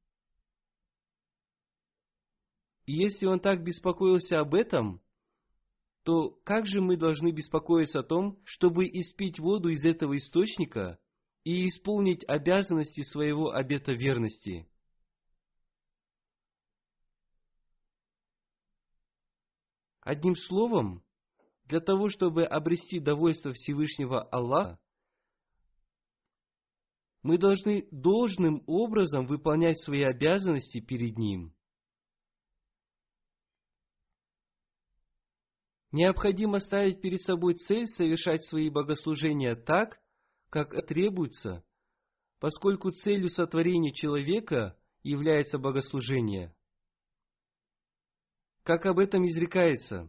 И 2.86 2.92
если 2.92 3.26
он 3.26 3.40
так 3.40 3.64
беспокоился 3.64 4.38
об 4.38 4.54
этом, 4.54 5.00
то 6.04 6.38
как 6.44 6.66
же 6.66 6.80
мы 6.80 6.96
должны 6.96 7.32
беспокоиться 7.32 8.00
о 8.00 8.04
том, 8.04 8.38
чтобы 8.44 8.84
испить 8.84 9.40
воду 9.40 9.70
из 9.70 9.84
этого 9.84 10.16
источника 10.16 11.00
и 11.44 11.68
исполнить 11.68 12.24
обязанности 12.26 13.02
своего 13.02 13.52
обета 13.52 13.92
верности? 13.92 14.66
Одним 20.00 20.34
словом, 20.34 21.02
для 21.64 21.80
того, 21.80 22.08
чтобы 22.08 22.44
обрести 22.44 22.98
довольство 22.98 23.52
Всевышнего 23.52 24.22
Аллаха, 24.22 24.78
мы 27.22 27.38
должны 27.38 27.88
должным 27.90 28.62
образом 28.66 29.26
выполнять 29.26 29.80
свои 29.82 30.02
обязанности 30.02 30.80
перед 30.80 31.16
Ним. 31.16 31.54
Необходимо 35.90 36.58
ставить 36.58 37.00
перед 37.00 37.22
собой 37.22 37.54
цель 37.54 37.86
совершать 37.86 38.44
свои 38.44 38.68
богослужения 38.68 39.54
так, 39.54 40.03
как 40.54 40.86
требуется, 40.86 41.64
поскольку 42.38 42.92
целью 42.92 43.28
сотворения 43.28 43.92
человека 43.92 44.78
является 45.02 45.58
богослужение. 45.58 46.54
Как 48.62 48.86
об 48.86 49.00
этом 49.00 49.26
изрекается? 49.26 50.08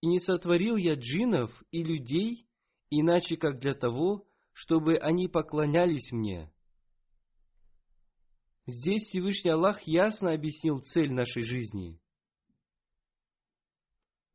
И 0.00 0.06
не 0.06 0.20
сотворил 0.20 0.76
я 0.76 0.94
джинов 0.94 1.62
и 1.70 1.84
людей, 1.84 2.48
иначе 2.88 3.36
как 3.36 3.58
для 3.58 3.74
того, 3.74 4.26
чтобы 4.54 4.96
они 4.96 5.28
поклонялись 5.28 6.12
мне. 6.12 6.50
Здесь 8.66 9.02
Всевышний 9.02 9.50
Аллах 9.50 9.82
ясно 9.82 10.32
объяснил 10.32 10.78
цель 10.78 11.12
нашей 11.12 11.42
жизни. 11.42 12.00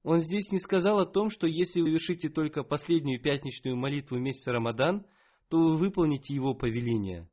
Он 0.05 0.19
здесь 0.19 0.51
не 0.51 0.59
сказал 0.59 0.99
о 0.99 1.07
том, 1.07 1.31
что 1.31 1.47
если 1.47 1.81
вы 1.81 1.89
вершите 1.89 2.29
только 2.29 2.61
последнюю 2.61 3.19
пятничную 3.19 3.75
молитву 3.75 4.19
месяца 4.19 4.51
Рамадан, 4.51 5.03
то 5.49 5.57
вы 5.57 5.77
выполните 5.77 6.31
его 6.31 6.53
повеление. 6.53 7.27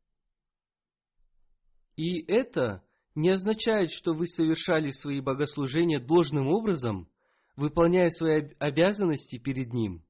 И 1.97 2.23
это 2.23 2.83
не 3.15 3.29
означает, 3.29 3.91
что 3.91 4.15
вы 4.15 4.27
совершали 4.27 4.91
свои 4.91 5.21
богослужения 5.21 6.01
должным 6.01 6.49
образом, 6.49 7.11
выполняя 7.57 8.09
свои 8.09 8.55
обязанности 8.59 9.37
перед 9.37 9.75
Ним. 9.75 10.03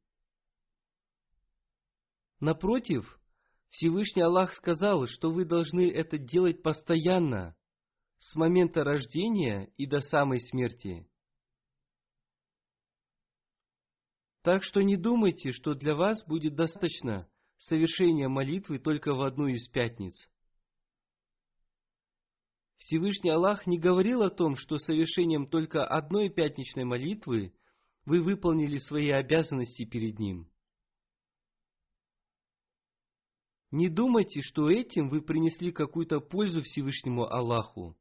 Напротив, 2.38 3.18
Всевышний 3.70 4.22
Аллах 4.22 4.54
сказал, 4.54 5.08
что 5.08 5.32
вы 5.32 5.44
должны 5.44 5.90
это 5.90 6.16
делать 6.16 6.62
постоянно, 6.62 7.56
с 8.18 8.36
момента 8.36 8.84
рождения 8.84 9.72
и 9.76 9.86
до 9.86 10.00
самой 10.00 10.38
смерти. 10.38 11.08
Так 14.42 14.64
что 14.64 14.82
не 14.82 14.96
думайте, 14.96 15.52
что 15.52 15.74
для 15.74 15.94
вас 15.94 16.24
будет 16.26 16.56
достаточно 16.56 17.28
совершения 17.58 18.28
молитвы 18.28 18.80
только 18.80 19.14
в 19.14 19.22
одну 19.22 19.46
из 19.46 19.68
пятниц. 19.68 20.28
Всевышний 22.76 23.30
Аллах 23.30 23.68
не 23.68 23.78
говорил 23.78 24.22
о 24.22 24.30
том, 24.30 24.56
что 24.56 24.78
совершением 24.78 25.46
только 25.46 25.86
одной 25.86 26.28
пятничной 26.28 26.82
молитвы 26.82 27.54
вы 28.04 28.20
выполнили 28.20 28.78
свои 28.78 29.10
обязанности 29.10 29.84
перед 29.84 30.18
Ним. 30.18 30.50
Не 33.70 33.88
думайте, 33.88 34.42
что 34.42 34.68
этим 34.68 35.08
вы 35.08 35.22
принесли 35.22 35.70
какую-то 35.70 36.18
пользу 36.18 36.62
Всевышнему 36.62 37.24
Аллаху. 37.32 37.96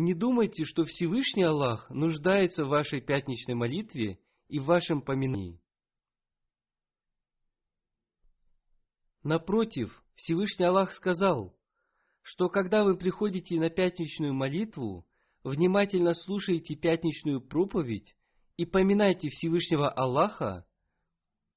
Не 0.00 0.14
думайте, 0.14 0.64
что 0.64 0.84
Всевышний 0.84 1.42
Аллах 1.42 1.90
нуждается 1.90 2.64
в 2.64 2.68
вашей 2.68 3.00
пятничной 3.00 3.56
молитве 3.56 4.20
и 4.46 4.60
в 4.60 4.66
вашем 4.66 5.02
поминании. 5.02 5.60
Напротив, 9.24 10.04
Всевышний 10.14 10.66
Аллах 10.66 10.92
сказал, 10.92 11.52
что 12.22 12.48
когда 12.48 12.84
вы 12.84 12.96
приходите 12.96 13.58
на 13.58 13.70
пятничную 13.70 14.32
молитву, 14.34 15.04
внимательно 15.42 16.14
слушаете 16.14 16.76
пятничную 16.76 17.40
проповедь 17.40 18.14
и 18.56 18.66
поминайте 18.66 19.30
Всевышнего 19.30 19.90
Аллаха, 19.90 20.64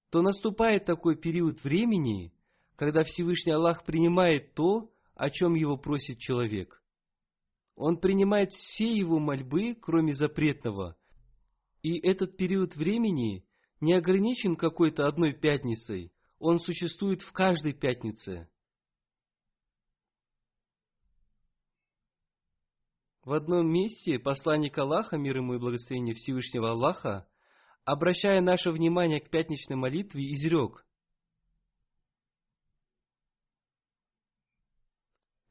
то 0.09 0.23
наступает 0.23 0.85
такой 0.85 1.15
период 1.15 1.63
времени, 1.63 2.33
когда 2.75 3.03
Всевышний 3.03 3.51
Аллах 3.51 3.85
принимает 3.85 4.55
то, 4.55 4.91
о 5.13 5.29
чем 5.29 5.53
его 5.53 5.77
просит 5.77 6.17
человек. 6.17 6.80
Он 7.83 7.97
принимает 7.97 8.53
все 8.53 8.95
его 8.95 9.17
мольбы, 9.17 9.73
кроме 9.73 10.13
запретного. 10.13 10.95
И 11.81 11.97
этот 11.97 12.37
период 12.37 12.75
времени 12.75 13.43
не 13.79 13.93
ограничен 13.93 14.55
какой-то 14.55 15.07
одной 15.07 15.33
пятницей, 15.33 16.13
он 16.37 16.59
существует 16.59 17.23
в 17.23 17.31
каждой 17.31 17.73
пятнице. 17.73 18.47
В 23.23 23.33
одном 23.33 23.67
месте 23.67 24.19
посланник 24.19 24.77
Аллаха, 24.77 25.17
мир 25.17 25.37
ему 25.37 25.55
и 25.55 25.57
благословение 25.57 26.13
Всевышнего 26.13 26.69
Аллаха, 26.69 27.27
обращая 27.83 28.41
наше 28.41 28.69
внимание 28.69 29.21
к 29.21 29.31
пятничной 29.31 29.75
молитве, 29.75 30.31
изрек. 30.31 30.85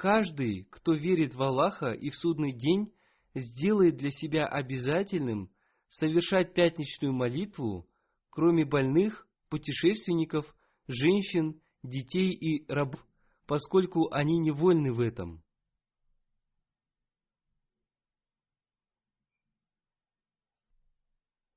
Каждый, 0.01 0.65
кто 0.71 0.95
верит 0.95 1.35
в 1.35 1.43
Аллаха 1.43 1.93
и 1.93 2.09
в 2.09 2.17
судный 2.17 2.55
день, 2.55 2.91
сделает 3.35 3.99
для 3.99 4.09
себя 4.09 4.47
обязательным 4.47 5.53
совершать 5.89 6.55
пятничную 6.55 7.13
молитву, 7.13 7.87
кроме 8.31 8.65
больных, 8.65 9.29
путешественников, 9.51 10.47
женщин, 10.89 11.61
детей 11.83 12.31
и 12.31 12.65
рабов, 12.73 13.07
поскольку 13.45 14.11
они 14.11 14.39
невольны 14.39 14.91
в 14.91 15.01
этом. 15.01 15.45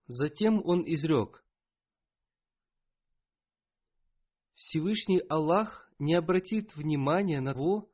Затем 0.08 0.62
он 0.66 0.84
изрек. 0.86 1.46
Всевышний 4.54 5.22
Аллах 5.30 5.90
не 5.98 6.14
обратит 6.14 6.76
внимания 6.76 7.40
на 7.40 7.54
того, 7.54 7.90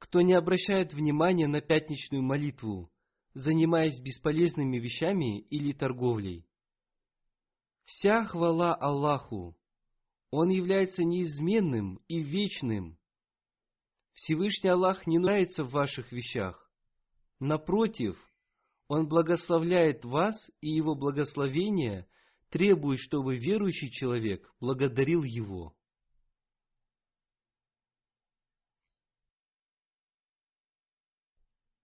кто 0.00 0.22
не 0.22 0.32
обращает 0.32 0.94
внимания 0.94 1.46
на 1.46 1.60
пятничную 1.60 2.22
молитву, 2.22 2.90
занимаясь 3.34 4.00
бесполезными 4.00 4.78
вещами 4.78 5.40
или 5.42 5.72
торговлей. 5.74 6.46
Вся 7.84 8.24
хвала 8.24 8.74
Аллаху. 8.74 9.56
Он 10.30 10.48
является 10.48 11.04
неизменным 11.04 12.00
и 12.08 12.22
вечным. 12.22 12.98
Всевышний 14.14 14.70
Аллах 14.70 15.06
не 15.06 15.18
нуждается 15.18 15.64
в 15.64 15.70
ваших 15.72 16.12
вещах. 16.12 16.72
Напротив, 17.38 18.16
он 18.88 19.06
благословляет 19.06 20.04
вас, 20.06 20.50
и 20.62 20.70
Его 20.70 20.94
благословение 20.94 22.08
требует, 22.48 23.00
чтобы 23.00 23.36
верующий 23.36 23.90
человек 23.90 24.50
благодарил 24.60 25.24
Его. 25.24 25.76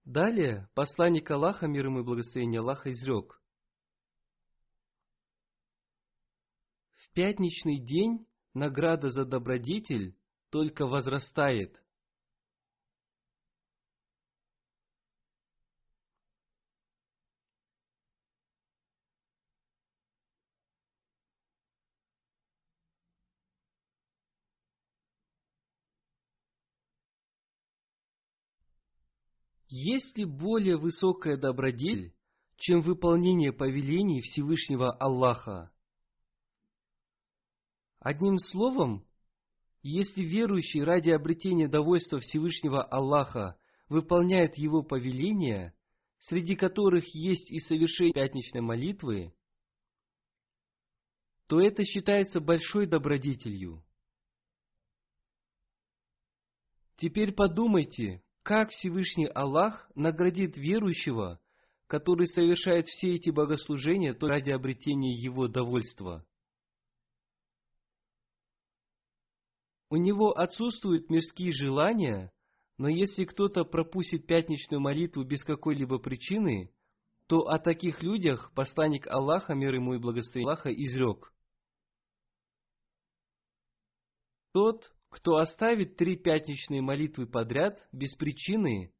Далее 0.07 0.71
посланник 0.75 1.29
Аллаха, 1.33 1.67
мир 1.67 1.87
ему 1.87 2.01
и 2.01 2.05
благословение 2.05 2.61
Аллаха, 2.61 2.91
изрек. 2.91 3.43
В 6.95 7.13
пятничный 7.13 7.81
день 7.81 8.25
награда 8.55 9.11
за 9.11 9.25
добродетель, 9.25 10.17
только 10.51 10.87
возрастает. 10.87 11.83
Есть 29.79 30.17
ли 30.17 30.25
более 30.25 30.79
высокая 30.79 31.37
добродетель, 31.37 32.15
чем 32.57 32.81
выполнение 32.81 33.53
повелений 33.53 34.23
Всевышнего 34.23 34.91
Аллаха? 34.91 35.71
Одним 37.99 38.39
словом, 38.39 39.07
если 39.83 40.25
верующий 40.25 40.83
ради 40.83 41.11
обретения 41.11 41.69
довольства 41.69 42.21
Всевышнего 42.21 42.83
Аллаха 42.83 43.61
выполняет 43.91 44.57
его 44.57 44.83
повеления, 44.83 45.75
среди 46.21 46.57
которых 46.57 47.15
есть 47.15 47.51
и 47.51 47.59
совершение 47.59 48.15
пятничной 48.15 48.63
молитвы, 48.63 49.35
то 51.49 51.61
это 51.61 51.85
считается 51.85 52.41
большой 52.41 52.87
добродетелью. 52.87 53.85
Теперь 56.97 57.33
подумайте, 57.33 58.23
как 58.47 58.71
Всевышний 58.71 59.27
Аллах 59.27 59.91
наградит 59.97 60.57
верующего, 60.57 61.41
который 61.89 62.29
совершает 62.29 62.87
все 62.87 63.17
эти 63.17 63.31
богослужения 63.31 64.15
то 64.15 64.29
ради 64.29 64.53
обретения 64.53 65.13
его 65.13 65.49
довольства. 65.49 66.25
У 69.91 69.97
него 69.97 70.31
отсутствуют 70.31 71.11
мирские 71.11 71.51
желания, 71.51 72.33
но 72.79 72.89
если 72.89 73.25
кто-то 73.25 73.65
пропустит 73.65 74.29
пятничную 74.29 74.81
молитву 74.81 75.25
без 75.25 75.43
какой-либо 75.43 75.99
причины, 75.99 76.73
то 77.27 77.49
о 77.49 77.59
таких 77.59 78.05
людях 78.05 78.53
посланник 78.55 79.09
Аллаха, 79.09 79.55
мир 79.55 79.75
ему 79.75 79.95
и 79.95 79.99
благословение 79.99 80.53
Аллаха, 80.53 80.73
изрек. 80.73 81.33
Тот, 84.53 84.96
кто 85.17 85.39
оставит 85.39 85.97
три 85.97 86.15
пятничные 86.15 86.83
молитвы 86.83 87.27
подряд, 87.27 87.89
без 87.91 88.15
причины, 88.15 88.93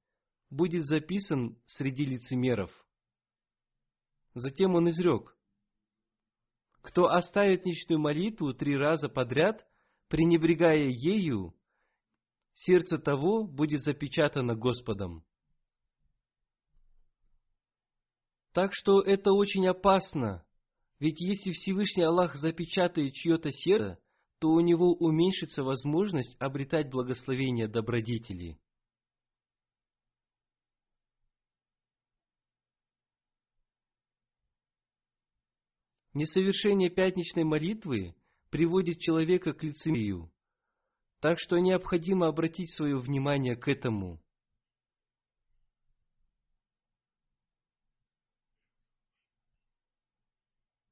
будет 0.49 0.87
записан 0.87 1.61
среди 1.67 2.07
лицемеров. 2.07 2.71
Затем 4.33 4.77
он 4.77 4.89
изрек. 4.89 5.37
Кто 6.81 7.09
оставит 7.09 7.67
ничную 7.67 8.01
молитву 8.01 8.55
три 8.55 8.79
раза 8.79 9.11
подряд, 9.11 9.69
пренебрегая 10.09 10.89
ею, 10.89 11.55
сердце 12.55 12.97
того 12.97 13.47
будет 13.47 13.83
запечатано 13.83 14.55
Господом. 14.55 15.23
Так 18.53 18.71
что 18.73 19.03
это 19.03 19.33
очень 19.33 19.67
опасно, 19.67 20.47
ведь 20.99 21.21
если 21.21 21.53
Всевышний 21.53 22.05
Аллах 22.05 22.37
запечатает 22.37 23.13
чье-то 23.13 23.51
сердце, 23.51 24.01
то 24.39 24.51
у 24.51 24.61
него 24.61 24.93
уменьшится 24.93 25.63
возможность 25.63 26.37
обретать 26.39 26.91
благословение 26.91 27.69
добродетели. 27.69 28.59
Несовершение 36.13 36.89
пятничной 36.89 37.45
молитвы 37.45 38.15
приводит 38.51 39.01
человека 39.01 39.53
к 39.53 39.63
лицемерию, 39.63 40.33
так 41.21 41.39
что 41.39 41.59
необходимо 41.59 42.27
обратить 42.27 42.73
свое 42.73 42.99
внимание 42.99 43.55
к 43.55 43.69
этому– 43.69 44.23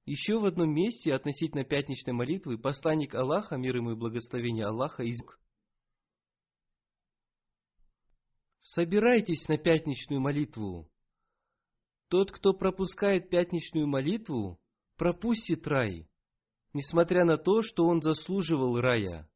Еще 0.07 0.39
в 0.39 0.45
одном 0.45 0.75
месте 0.75 1.15
относительно 1.15 1.65
пятничной 1.65 2.13
молитвы 2.13 2.59
посланник 2.59 3.15
Аллаха, 3.15 3.57
мир 3.57 3.77
ему 3.77 3.93
и 3.93 3.97
благословение 3.97 4.67
Аллаха, 4.67 5.09
изрек. 5.09 5.41
Собирайтесь 8.61 9.49
на 9.49 9.57
пятничную 9.57 10.21
молитву. 10.21 10.91
Тот, 12.09 12.31
кто 12.31 12.53
пропускает 12.53 13.31
пятничную 13.31 13.87
молитву, 13.87 14.61
пропустит 14.97 15.67
рай, 15.67 16.07
несмотря 16.75 17.25
на 17.25 17.39
то, 17.39 17.63
что 17.63 17.87
он 17.87 18.03
заслуживал 18.03 18.79
рая. 18.79 19.29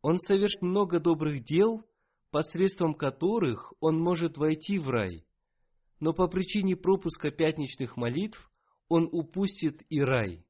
Он 0.00 0.18
совершит 0.18 0.62
много 0.62 0.98
добрых 0.98 1.44
дел, 1.44 1.86
посредством 2.30 2.94
которых 2.94 3.74
он 3.80 4.00
может 4.00 4.38
войти 4.38 4.78
в 4.78 4.88
рай, 4.88 5.26
но 6.00 6.14
по 6.14 6.26
причине 6.26 6.74
пропуска 6.74 7.30
пятничных 7.30 7.98
молитв 7.98 8.49
он 8.90 9.08
упустит 9.10 9.82
и 9.88 10.02
рай. 10.02 10.44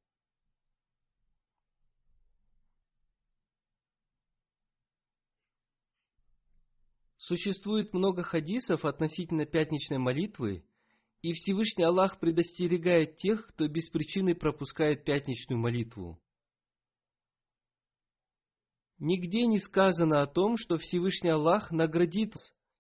Существует 7.17 7.93
много 7.93 8.25
хадисов 8.25 8.85
относительно 8.85 9.47
пятничной 9.47 9.99
молитвы, 9.99 10.65
и 11.23 11.33
Всевышний 11.33 11.85
Аллах 11.85 12.19
предостерегает 12.19 13.17
тех, 13.17 13.47
кто 13.49 13.69
без 13.69 13.89
причины 13.91 14.35
пропускает 14.35 15.05
пятничную 15.05 15.61
молитву. 15.61 16.21
Нигде 18.99 19.47
не 19.47 19.61
сказано 19.61 20.23
о 20.23 20.27
том, 20.27 20.57
что 20.57 20.79
Всевышний 20.79 21.31
Аллах 21.31 21.71
наградит 21.71 22.35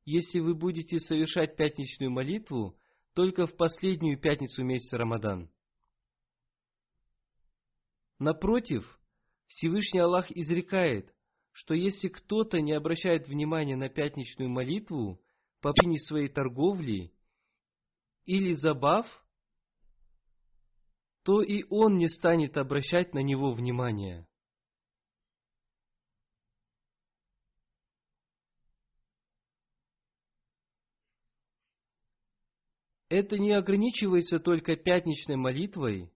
если 0.04 0.40
вы 0.40 0.54
будете 0.54 0.98
совершать 0.98 1.56
пятничную 1.56 2.10
молитву 2.10 2.76
только 3.14 3.46
в 3.46 3.56
последнюю 3.56 4.18
пятницу 4.18 4.64
месяца 4.64 4.98
Рамадан. 4.98 5.50
Напротив, 8.18 9.00
Всевышний 9.48 10.00
Аллах 10.00 10.30
изрекает, 10.30 11.14
что 11.52 11.74
если 11.74 12.08
кто-то 12.08 12.60
не 12.60 12.72
обращает 12.72 13.26
внимания 13.26 13.76
на 13.76 13.88
пятничную 13.88 14.48
молитву 14.48 15.20
по 15.60 15.72
причине 15.72 15.98
своей 15.98 16.28
торговли 16.28 17.12
или 18.24 18.52
забав, 18.52 19.06
то 21.22 21.42
и 21.42 21.64
он 21.68 21.96
не 21.96 22.08
станет 22.08 22.56
обращать 22.56 23.12
на 23.14 23.20
него 23.20 23.52
внимания. 23.52 24.26
Это 33.10 33.38
не 33.40 33.50
ограничивается 33.50 34.38
только 34.38 34.76
пятничной 34.76 35.34
молитвой. 35.34 36.12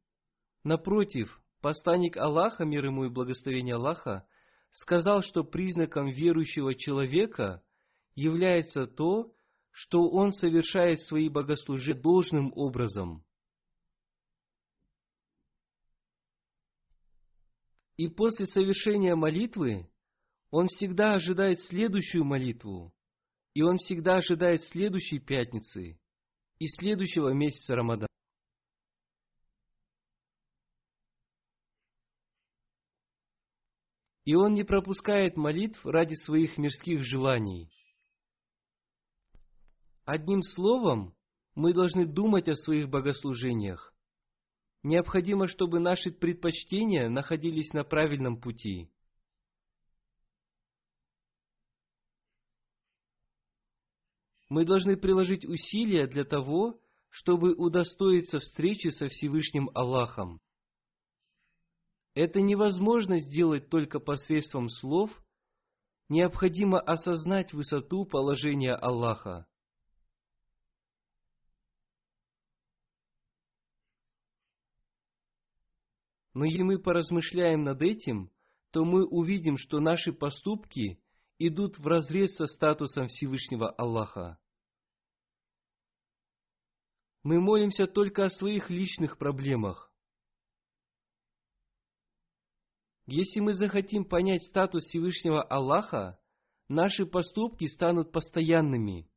Напротив, 0.63 1.43
посланник 1.61 2.17
Аллаха, 2.17 2.65
мир 2.65 2.85
ему 2.87 3.07
и 3.07 3.09
благословение 3.09 3.75
Аллаха, 3.75 4.29
сказал, 4.71 5.23
что 5.23 5.43
признаком 5.43 6.09
верующего 6.09 6.77
человека 6.77 7.65
является 8.15 8.87
то, 8.87 9.35
что 9.73 10.09
он 10.09 10.31
совершает 10.31 11.01
свои 11.01 11.29
богослужения 11.29 12.01
должным 12.01 12.53
образом. 12.55 13.25
И 17.97 18.07
после 18.07 18.47
совершения 18.47 19.17
молитвы 19.17 19.91
он 20.51 20.69
всегда 20.69 21.15
ожидает 21.15 21.61
следующую 21.61 22.25
молитву, 22.25 22.95
и 23.53 23.63
он 23.63 23.79
всегда 23.79 24.19
ожидает 24.19 24.63
следующей 24.63 25.19
пятницы– 25.19 25.99
и 26.59 26.67
следующего 26.67 27.31
месяца 27.31 27.75
Рамадан. 27.75 28.09
И 34.25 34.35
он 34.35 34.55
не 34.55 34.65
пропускает 34.65 35.37
молитв 35.37 35.85
ради 35.85 36.15
своих 36.15 36.57
мирских 36.57 37.03
желаний. 37.03 37.71
Одним 40.07 40.43
словом, 40.43 41.15
мы 41.55 41.73
должны 41.73 42.07
думать 42.07 42.49
о 42.49 42.57
своих 42.57 42.89
богослужениях. 42.89 43.95
Необходимо, 44.83 45.47
чтобы 45.47 45.79
наши 45.79 46.11
предпочтения 46.11 47.09
находились 47.09 47.73
на 47.73 47.85
правильном 47.85 48.41
пути. 48.41 48.91
Мы 54.55 54.65
должны 54.65 54.97
приложить 54.97 55.45
усилия 55.45 56.07
для 56.07 56.23
того, 56.23 56.81
чтобы 57.09 57.57
удостоиться 57.57 58.39
встречи 58.39 58.87
со 58.87 59.09
Всевышним 59.09 59.69
Аллахом. 59.75 60.41
Это 62.15 62.41
невозможно 62.41 63.19
сделать 63.19 63.69
только 63.69 63.99
посредством 63.99 64.69
слов, 64.69 65.11
необходимо 66.09 66.79
осознать 66.79 67.53
высоту 67.53 68.05
положения 68.05 68.77
Аллаха. 68.77 69.49
Но 76.33 76.45
если 76.45 76.63
мы 76.63 76.79
поразмышляем 76.79 77.63
над 77.63 77.83
этим, 77.83 78.31
то 78.71 78.85
мы 78.85 79.05
увидим, 79.05 79.57
что 79.57 79.81
наши 79.81 80.13
поступки 80.13 81.03
идут 81.41 81.77
вразрез 81.81 82.37
со 82.37 82.47
статусом 82.47 83.09
Всевышнего 83.09 83.69
Аллаха. 83.69 84.39
Мы 87.25 87.41
молимся 87.41 87.87
только 87.87 88.27
о 88.27 88.31
своих 88.31 88.69
личных 88.69 89.17
проблемах. 89.17 89.91
Если 93.07 93.41
мы 93.41 93.55
захотим 93.55 94.05
понять 94.05 94.43
статус 94.45 94.85
Всевышнего 94.85 95.43
Аллаха, 95.43 96.21
наши 96.69 97.07
поступки 97.07 97.67
станут 97.67 98.13
постоянными. 98.13 99.11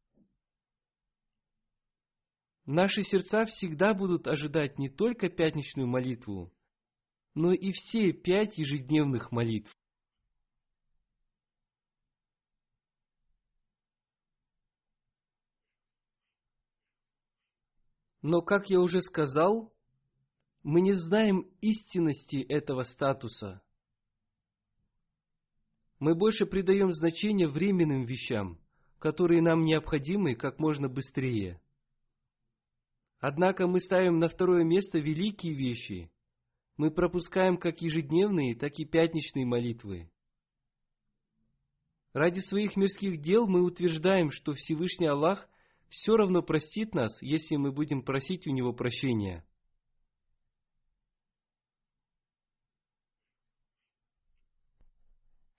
Наши 2.66 3.04
сердца 3.04 3.46
всегда 3.46 3.94
будут 3.94 4.28
ожидать 4.28 4.80
не 4.80 4.90
только 4.90 5.30
пятничную 5.30 5.88
молитву, 5.88 6.54
но 7.34 7.52
и 7.52 7.72
все 7.74 8.14
пять 8.14 8.58
ежедневных 8.58 9.32
молитв. 9.34 9.77
Но, 18.22 18.42
как 18.42 18.70
я 18.70 18.80
уже 18.80 19.02
сказал, 19.02 19.74
мы 20.64 20.82
не 20.82 20.94
знаем 20.94 21.50
истинности 21.62 22.38
этого 22.38 22.84
статуса. 22.84 23.62
Мы 26.00 26.14
больше 26.16 26.46
придаем 26.46 26.92
значение 26.92 27.48
временным 27.48 28.06
вещам, 28.06 28.60
которые 29.00 29.42
нам 29.42 29.64
необходимы 29.64 30.36
как 30.36 30.60
можно 30.60 30.90
быстрее. 30.90 31.62
Однако 33.20 33.66
мы 33.68 33.80
ставим 33.80 34.20
на 34.20 34.28
второе 34.28 34.64
место 34.64 35.00
великие 35.00 35.54
вещи. 35.54 36.12
Мы 36.76 36.92
пропускаем 36.92 37.58
как 37.58 37.82
ежедневные, 37.82 38.56
так 38.56 38.78
и 38.78 38.86
пятничные 38.86 39.46
молитвы. 39.46 40.12
Ради 42.14 42.40
своих 42.40 42.76
мирских 42.76 43.22
дел 43.22 43.48
мы 43.48 43.64
утверждаем, 43.64 44.32
что 44.32 44.54
Всевышний 44.54 45.08
Аллах 45.08 45.50
все 45.90 46.16
равно 46.16 46.42
простит 46.42 46.94
нас, 46.94 47.22
если 47.22 47.56
мы 47.56 47.72
будем 47.72 48.04
просить 48.04 48.48
у 48.48 48.52
Него 48.52 48.74
прощения. 48.74 49.46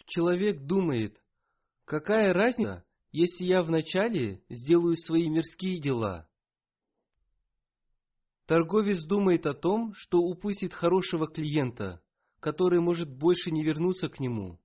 Человек 0.06 0.62
думает, 0.62 1.22
какая 1.84 2.32
разница, 2.32 2.84
если 3.12 3.44
я 3.44 3.62
вначале 3.62 4.42
сделаю 4.48 4.96
свои 4.96 5.28
мирские 5.28 5.80
дела? 5.80 6.28
Торговец 8.46 9.04
думает 9.04 9.44
о 9.44 9.52
том, 9.52 9.92
что 9.94 10.20
упустит 10.20 10.72
хорошего 10.72 11.28
клиента, 11.28 12.02
который 12.40 12.80
может 12.80 13.10
больше 13.10 13.50
не 13.50 13.62
вернуться 13.62 14.08
к 14.08 14.20
нему. 14.20 14.58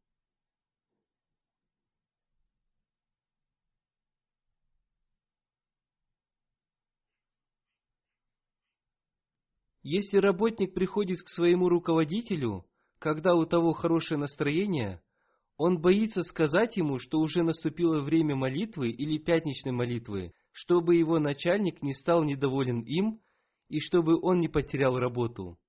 Если 9.84 10.16
работник 10.18 10.74
приходит 10.74 11.24
к 11.24 11.28
своему 11.28 11.68
руководителю, 11.68 12.66
когда 13.00 13.36
у 13.36 13.46
того 13.46 13.74
хорошее 13.74 14.18
настроение, 14.18 15.04
он 15.58 15.82
боится 15.82 16.24
сказать 16.24 16.78
ему, 16.78 17.00
что 17.00 17.20
уже 17.20 17.44
наступило 17.44 18.00
время 18.00 18.34
молитвы 18.34 18.92
или 18.92 19.18
пятничной 19.18 19.74
молитвы, 19.74 20.34
чтобы 20.54 20.96
его 20.96 21.20
начальник 21.20 21.82
не 21.82 21.94
стал 21.94 22.24
недоволен 22.24 22.80
им 22.80 23.22
и 23.68 23.82
чтобы 23.82 24.18
он 24.22 24.40
не 24.40 24.48
потерял 24.48 24.98
работу. 24.98 25.60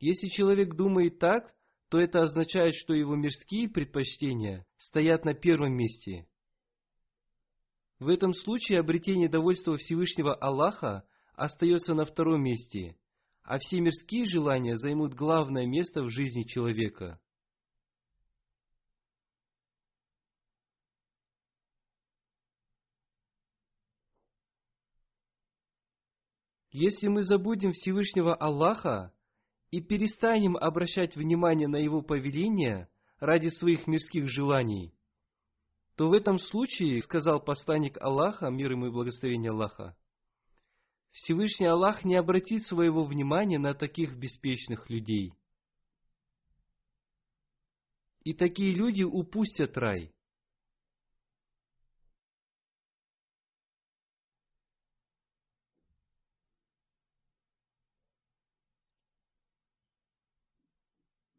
Если 0.00 0.26
человек 0.26 0.74
думает 0.74 1.20
так, 1.20 1.54
то 1.88 2.00
это 2.00 2.22
означает, 2.22 2.74
что 2.74 2.94
его 2.94 3.14
мирские 3.14 3.68
предпочтения 3.68 4.66
стоят 4.76 5.24
на 5.24 5.34
первом 5.34 5.74
месте– 5.74 6.26
в 8.02 8.08
этом 8.08 8.34
случае 8.34 8.80
обретение 8.80 9.28
довольства 9.28 9.76
Всевышнего 9.76 10.34
Аллаха 10.34 11.04
остается 11.34 11.94
на 11.94 12.04
втором 12.04 12.42
месте, 12.42 12.96
а 13.44 13.58
все 13.58 13.80
мирские 13.80 14.26
желания 14.26 14.76
займут 14.76 15.14
главное 15.14 15.66
место 15.66 16.02
в 16.02 16.10
жизни 16.10 16.42
человека. 16.42 17.20
Если 26.72 27.06
мы 27.06 27.22
забудем 27.22 27.72
Всевышнего 27.72 28.34
Аллаха 28.34 29.12
и 29.70 29.80
перестанем 29.80 30.56
обращать 30.56 31.14
внимание 31.16 31.68
на 31.68 31.76
Его 31.76 32.02
повеления 32.02 32.88
ради 33.20 33.48
своих 33.48 33.86
мирских 33.86 34.26
желаний– 34.28 34.92
то 36.02 36.08
в 36.08 36.14
этом 36.14 36.40
случае, 36.40 37.00
сказал 37.00 37.38
посланник 37.38 37.96
Аллаха, 38.02 38.50
мир 38.50 38.72
ему 38.72 38.86
и 38.86 38.90
благословение 38.90 39.52
Аллаха, 39.52 39.96
Всевышний 41.12 41.66
Аллах 41.66 42.04
не 42.04 42.16
обратит 42.16 42.66
своего 42.66 43.04
внимания 43.04 43.60
на 43.60 43.72
таких 43.72 44.16
беспечных 44.16 44.90
людей. 44.90 45.32
И 48.24 48.34
такие 48.34 48.74
люди 48.74 49.04
упустят 49.04 49.78
рай. 49.78 50.12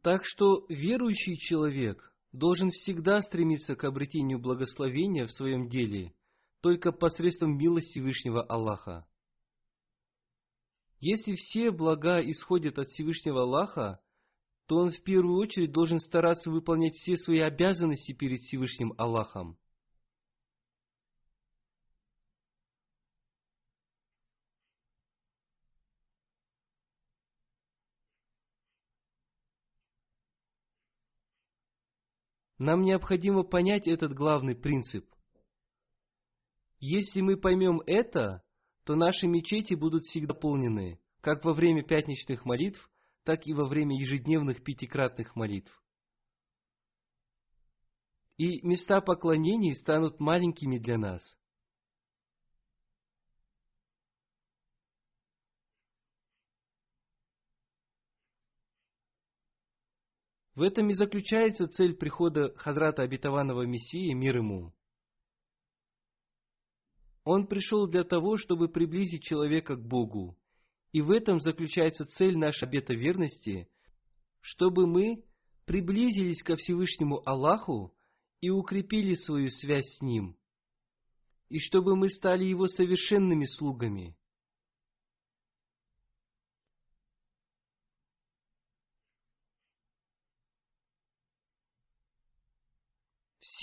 Так 0.02 0.24
что 0.24 0.66
верующий 0.70 1.36
человек– 1.36 2.10
должен 2.34 2.72
всегда 2.72 3.22
стремиться 3.22 3.76
к 3.76 3.84
обретению 3.86 4.40
благословения 4.40 5.26
в 5.26 5.32
своем 5.32 5.70
деле 5.70 6.14
только 6.62 6.92
посредством 6.92 7.58
милости 7.58 7.92
Всевышнего 7.92 8.42
Аллаха. 8.42 9.06
Если 11.00 11.36
все 11.36 11.72
блага 11.72 12.20
исходят 12.20 12.80
от 12.80 12.88
Всевышнего 12.88 13.42
Аллаха, 13.42 14.02
то 14.68 14.78
он 14.78 14.92
в 14.92 15.02
первую 15.04 15.38
очередь 15.38 15.72
должен 15.72 16.00
стараться 16.00 16.50
выполнять 16.50 16.96
все 16.96 17.18
свои 17.18 17.40
обязанности 17.40 18.14
перед 18.14 18.40
Всевышним 18.40 18.94
Аллахом. 18.98 19.58
Нам 32.64 32.82
необходимо 32.82 33.44
понять 33.44 33.90
этот 33.90 34.14
главный 34.14 34.56
принцип. 34.56 35.06
Если 36.80 37.20
мы 37.20 37.36
поймем 37.36 37.82
это, 37.86 38.42
то 38.86 38.96
наши 38.96 39.28
мечети 39.28 39.74
будут 39.74 40.04
всегда 40.04 40.34
полнены, 40.34 40.98
как 41.20 41.44
во 41.44 41.54
время 41.54 41.84
пятничных 41.84 42.46
молитв, 42.46 42.90
так 43.26 43.48
и 43.48 43.54
во 43.54 43.68
время 43.68 44.00
ежедневных 44.00 44.64
пятикратных 44.64 45.36
молитв. 45.36 45.84
И 48.38 48.66
места 48.66 49.02
поклонений 49.02 49.76
станут 49.76 50.22
маленькими 50.22 50.78
для 50.78 50.98
нас– 50.98 51.38
В 60.56 60.62
этом 60.62 60.90
и 60.90 60.94
заключается 60.94 61.68
цель 61.68 61.96
прихода 61.96 62.54
Хазрата 62.56 63.02
Обетованного 63.02 63.64
Мессии, 63.64 64.14
мир 64.14 64.38
ему. 64.38 64.72
Он 67.24 67.48
пришел 67.48 67.88
для 67.88 68.04
того, 68.04 68.38
чтобы 68.38 68.70
приблизить 68.70 69.24
человека 69.24 69.76
к 69.76 69.84
Богу. 69.84 70.38
И 70.92 71.02
в 71.02 71.10
этом 71.10 71.40
заключается 71.40 72.06
цель 72.06 72.38
нашей 72.38 72.68
обета 72.68 72.94
верности, 72.94 73.68
чтобы 74.42 74.86
мы 74.86 75.24
приблизились 75.66 76.44
ко 76.44 76.56
Всевышнему 76.56 77.28
Аллаху 77.28 77.96
и 78.42 78.52
укрепили 78.52 79.14
свою 79.14 79.50
связь 79.50 79.96
с 79.96 80.02
Ним, 80.02 80.38
и 81.50 81.60
чтобы 81.60 81.96
мы 81.96 82.10
стали 82.10 82.44
Его 82.44 82.68
совершенными 82.68 83.46
слугами– 83.46 84.16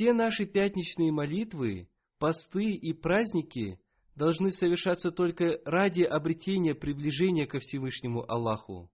Все 0.01 0.15
наши 0.15 0.47
пятничные 0.47 1.13
молитвы, 1.13 1.87
посты 2.19 2.73
и 2.73 2.95
праздники 2.95 3.79
должны 4.15 4.51
совершаться 4.51 5.11
только 5.11 5.61
ради 5.67 6.05
обретения 6.05 6.75
приближения 6.75 7.47
ко 7.47 7.59
Всевышнему 7.59 8.25
Аллаху. 8.27 8.91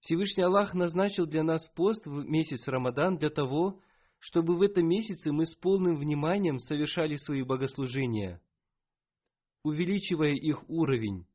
Всевышний 0.00 0.42
Аллах 0.42 0.74
назначил 0.74 1.24
для 1.24 1.44
нас 1.44 1.66
пост 1.68 2.04
в 2.04 2.28
месяц 2.28 2.68
Рамадан 2.68 3.16
для 3.16 3.30
того, 3.30 3.80
чтобы 4.18 4.54
в 4.54 4.60
этом 4.60 4.86
месяце 4.86 5.32
мы 5.32 5.46
с 5.46 5.54
полным 5.54 5.96
вниманием 5.96 6.58
совершали 6.58 7.16
свои 7.16 7.42
богослужения, 7.42 8.38
увеличивая 9.62 10.34
их 10.34 10.68
уровень, 10.68 11.26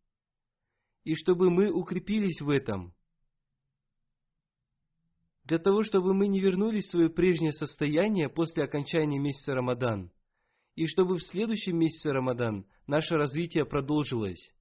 и 1.03 1.15
чтобы 1.15 1.49
мы 1.49 1.71
укрепились 1.71 2.41
в 2.41 2.51
этом, 2.51 2.93
для 5.43 5.59
того, 5.59 5.83
чтобы 5.83 6.13
мы 6.13 6.27
не 6.27 6.39
вернулись 6.39 6.85
в 6.85 6.91
свое 6.91 7.09
прежнее 7.09 7.51
состояние 7.51 8.29
после 8.29 8.63
окончания 8.63 9.19
месяца 9.19 9.53
Рамадан, 9.53 10.11
и 10.75 10.87
чтобы 10.87 11.17
в 11.17 11.23
следующем 11.23 11.77
месяце 11.77 12.11
Рамадан 12.11 12.65
наше 12.87 13.15
развитие 13.15 13.65
продолжилось. 13.65 14.51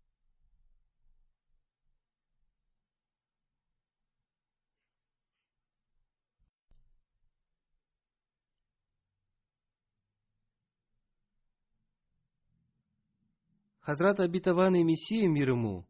Хазрат 13.81 14.21
обетованный 14.21 14.85
Мессия 14.85 15.29
мир 15.29 15.51
ему 15.51 15.89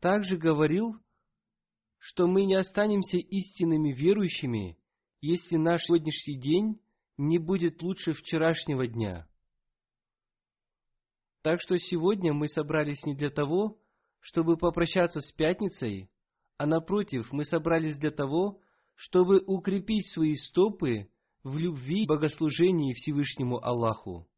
также 0.00 0.36
говорил, 0.36 1.00
что 2.04 2.26
мы 2.26 2.44
не 2.44 2.54
останемся 2.54 3.16
истинными 3.16 3.90
верующими, 3.90 4.76
если 5.22 5.56
наш 5.56 5.84
сегодняшний 5.84 6.38
день 6.38 6.78
не 7.16 7.38
будет 7.38 7.80
лучше 7.80 8.12
вчерашнего 8.12 8.86
дня. 8.86 9.26
Так 11.40 11.62
что 11.62 11.78
сегодня 11.78 12.34
мы 12.34 12.48
собрались 12.48 13.06
не 13.06 13.14
для 13.14 13.30
того, 13.30 13.80
чтобы 14.20 14.58
попрощаться 14.58 15.22
с 15.22 15.32
пятницей, 15.32 16.10
а 16.58 16.66
напротив, 16.66 17.32
мы 17.32 17.46
собрались 17.46 17.96
для 17.96 18.10
того, 18.10 18.60
чтобы 18.94 19.42
укрепить 19.46 20.06
свои 20.06 20.34
стопы 20.34 21.10
в 21.42 21.56
любви 21.56 22.02
и 22.02 22.06
богослужении 22.06 22.92
Всевышнему 22.92 23.64
Аллаху. 23.64 24.28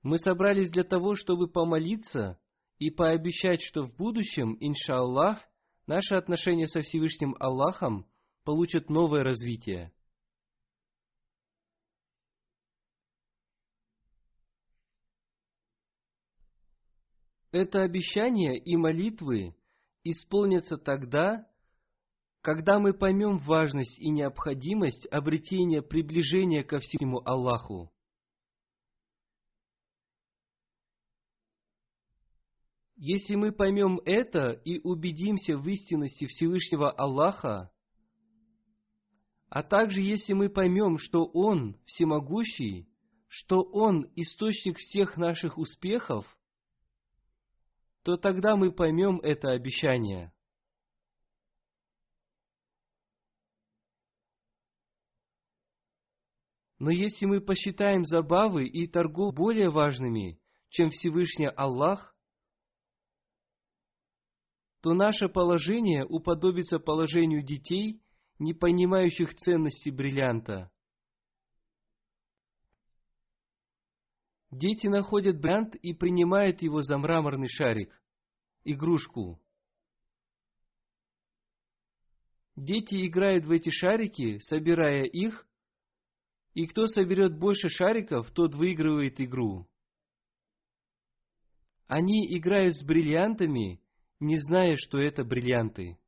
Мы 0.00 0.16
собрались 0.16 0.70
для 0.70 0.84
того, 0.84 1.16
чтобы 1.16 1.48
помолиться 1.48 2.40
и 2.84 2.90
пообещать, 2.90 3.62
что 3.62 3.82
в 3.82 3.96
будущем, 3.96 4.58
иншаллах, 4.60 5.38
наши 5.86 6.14
отношения 6.16 6.68
со 6.68 6.82
Всевышним 6.82 7.34
Аллахом 7.40 8.06
получат 8.44 8.90
новое 8.90 9.24
развитие. 9.24 9.90
Это 17.52 17.84
обещание 17.84 18.58
и 18.58 18.76
молитвы 18.76 19.56
исполнятся 20.02 20.76
тогда, 20.76 21.48
когда 22.42 22.78
мы 22.78 22.92
поймем 22.92 23.38
важность 23.38 23.98
и 23.98 24.10
необходимость 24.10 25.06
обретения 25.10 25.80
приближения 25.80 26.62
ко 26.62 26.80
всему 26.80 27.22
Аллаху. 27.24 27.93
Если 32.96 33.34
мы 33.34 33.52
поймем 33.52 34.00
это 34.04 34.52
и 34.52 34.78
убедимся 34.78 35.58
в 35.58 35.68
истинности 35.68 36.26
Всевышнего 36.26 36.90
Аллаха, 36.90 37.72
а 39.48 39.62
также 39.62 40.00
если 40.00 40.32
мы 40.32 40.48
поймем, 40.48 40.98
что 40.98 41.24
Он 41.24 41.76
всемогущий, 41.84 42.88
что 43.26 43.62
Он 43.62 44.06
источник 44.14 44.78
всех 44.78 45.16
наших 45.16 45.58
успехов, 45.58 46.26
то 48.04 48.16
тогда 48.16 48.56
мы 48.56 48.70
поймем 48.70 49.18
это 49.20 49.50
обещание. 49.50 50.32
Но 56.78 56.90
если 56.90 57.26
мы 57.26 57.40
посчитаем 57.40 58.04
забавы 58.04 58.66
и 58.66 58.86
торгов 58.86 59.34
более 59.34 59.70
важными, 59.70 60.38
чем 60.68 60.90
Всевышний 60.90 61.46
Аллах, 61.46 62.13
то 64.84 64.92
наше 64.92 65.30
положение 65.30 66.04
уподобится 66.04 66.78
положению 66.78 67.42
детей, 67.42 68.02
не 68.38 68.52
понимающих 68.52 69.34
ценности 69.34 69.88
бриллианта. 69.88 70.70
Дети 74.50 74.88
находят 74.88 75.40
бриллиант 75.40 75.74
и 75.76 75.94
принимают 75.94 76.60
его 76.60 76.82
за 76.82 76.98
мраморный 76.98 77.48
шарик, 77.48 77.98
игрушку. 78.64 79.40
Дети 82.54 83.06
играют 83.06 83.46
в 83.46 83.52
эти 83.52 83.70
шарики, 83.70 84.38
собирая 84.40 85.04
их, 85.04 85.48
и 86.52 86.66
кто 86.66 86.86
соберет 86.88 87.38
больше 87.38 87.70
шариков, 87.70 88.30
тот 88.32 88.54
выигрывает 88.54 89.18
игру. 89.18 89.66
Они 91.86 92.26
играют 92.36 92.76
с 92.76 92.84
бриллиантами, 92.84 93.80
не 94.24 94.36
зная, 94.36 94.76
что 94.76 94.98
это 94.98 95.24
бриллианты. 95.24 95.98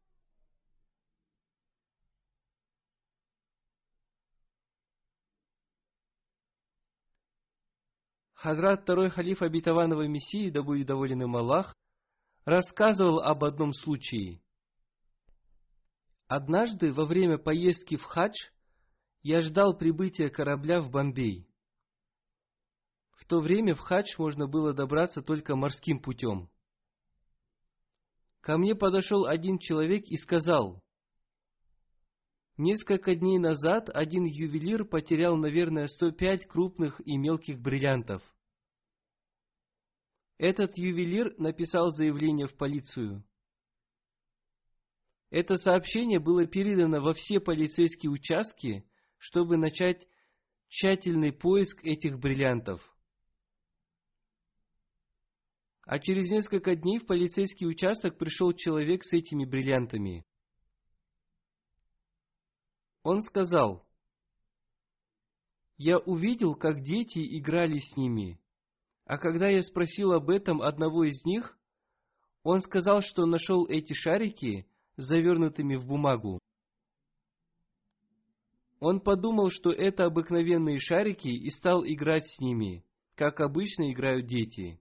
Хазрат 8.32 8.82
второй 8.82 9.10
халиф 9.10 9.42
обетованного 9.42 10.06
Мессии, 10.06 10.50
да 10.50 10.62
будет 10.62 10.86
доволен 10.86 11.22
им 11.22 11.36
Аллах, 11.36 11.74
рассказывал 12.44 13.20
об 13.20 13.44
одном 13.44 13.72
случае. 13.72 14.40
Однажды 16.28 16.92
во 16.92 17.04
время 17.04 17.38
поездки 17.38 17.96
в 17.96 18.04
хадж 18.04 18.34
я 19.22 19.40
ждал 19.40 19.76
прибытия 19.76 20.28
корабля 20.28 20.80
в 20.80 20.90
Бомбей. 20.90 21.48
В 23.16 23.24
то 23.24 23.40
время 23.40 23.74
в 23.74 23.80
хадж 23.80 24.14
можно 24.18 24.46
было 24.46 24.72
добраться 24.72 25.22
только 25.22 25.56
морским 25.56 26.00
путем. 26.00 26.50
Ко 28.46 28.58
мне 28.58 28.76
подошел 28.76 29.26
один 29.26 29.58
человек 29.58 30.04
и 30.06 30.16
сказал, 30.16 30.80
Несколько 32.56 33.16
дней 33.16 33.40
назад 33.40 33.90
один 33.92 34.22
ювелир 34.22 34.84
потерял, 34.84 35.36
наверное, 35.36 35.88
105 35.88 36.46
крупных 36.46 37.00
и 37.04 37.16
мелких 37.16 37.58
бриллиантов. 37.58 38.22
Этот 40.38 40.78
ювелир 40.78 41.34
написал 41.38 41.90
заявление 41.90 42.46
в 42.46 42.56
полицию. 42.56 43.24
Это 45.30 45.56
сообщение 45.56 46.20
было 46.20 46.46
передано 46.46 47.00
во 47.02 47.14
все 47.14 47.40
полицейские 47.40 48.12
участки, 48.12 48.88
чтобы 49.18 49.56
начать 49.56 50.06
тщательный 50.68 51.32
поиск 51.32 51.84
этих 51.84 52.20
бриллиантов. 52.20 52.80
А 55.86 56.00
через 56.00 56.30
несколько 56.32 56.74
дней 56.74 56.98
в 56.98 57.06
полицейский 57.06 57.64
участок 57.64 58.18
пришел 58.18 58.52
человек 58.52 59.04
с 59.04 59.12
этими 59.12 59.44
бриллиантами. 59.44 60.24
Он 63.04 63.20
сказал, 63.20 63.86
«Я 65.76 65.98
увидел, 65.98 66.56
как 66.56 66.82
дети 66.82 67.38
играли 67.38 67.78
с 67.78 67.96
ними, 67.96 68.40
а 69.04 69.16
когда 69.16 69.48
я 69.48 69.62
спросил 69.62 70.10
об 70.10 70.28
этом 70.28 70.60
одного 70.60 71.04
из 71.04 71.24
них, 71.24 71.56
он 72.42 72.60
сказал, 72.60 73.00
что 73.00 73.24
нашел 73.24 73.64
эти 73.68 73.92
шарики, 73.92 74.66
завернутыми 74.96 75.76
в 75.76 75.86
бумагу. 75.86 76.40
Он 78.80 79.00
подумал, 79.00 79.50
что 79.50 79.70
это 79.70 80.04
обыкновенные 80.04 80.80
шарики 80.80 81.28
и 81.28 81.48
стал 81.50 81.84
играть 81.84 82.26
с 82.26 82.40
ними, 82.40 82.84
как 83.14 83.40
обычно 83.40 83.92
играют 83.92 84.26
дети. 84.26 84.80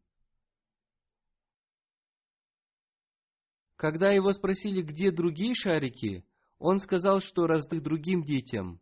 Когда 3.76 4.11
его 4.11 4.32
спросили, 4.32 4.82
где 4.82 5.11
другие 5.11 5.53
шарики, 5.53 6.26
он 6.57 6.80
сказал, 6.80 7.19
что 7.19 7.47
раздых 7.47 7.84
другим 7.84 8.23
детям. 8.23 8.82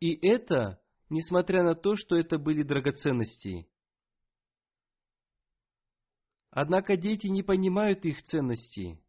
И 0.00 0.14
это, 0.26 0.80
несмотря 1.08 1.62
на 1.62 1.74
то, 1.74 1.96
что 1.96 2.16
это 2.16 2.38
были 2.38 2.62
драгоценности. 2.62 3.68
Однако 6.50 6.96
дети 6.96 7.28
не 7.28 7.42
понимают 7.42 8.04
их 8.04 8.22
ценности. 8.22 9.00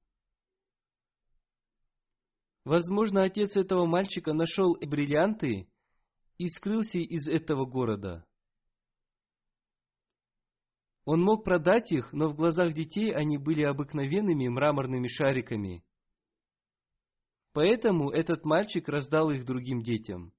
Возможно, 2.63 3.23
отец 3.23 3.55
этого 3.55 3.85
мальчика 3.85 4.33
нашел 4.33 4.77
бриллианты 4.77 5.67
и 6.37 6.47
скрылся 6.47 6.99
из 6.99 7.27
этого 7.27 7.65
города. 7.65 8.25
Он 11.05 11.21
мог 11.21 11.43
продать 11.43 11.91
их, 11.91 12.13
но 12.13 12.29
в 12.29 12.35
глазах 12.35 12.73
детей 12.73 13.11
они 13.13 13.37
были 13.37 13.63
обыкновенными 13.63 14.47
мраморными 14.47 15.07
шариками. 15.07 15.83
Поэтому 17.53 18.11
этот 18.11 18.45
мальчик 18.45 18.87
раздал 18.87 19.31
их 19.31 19.45
другим 19.45 19.81
детям. 19.81 20.33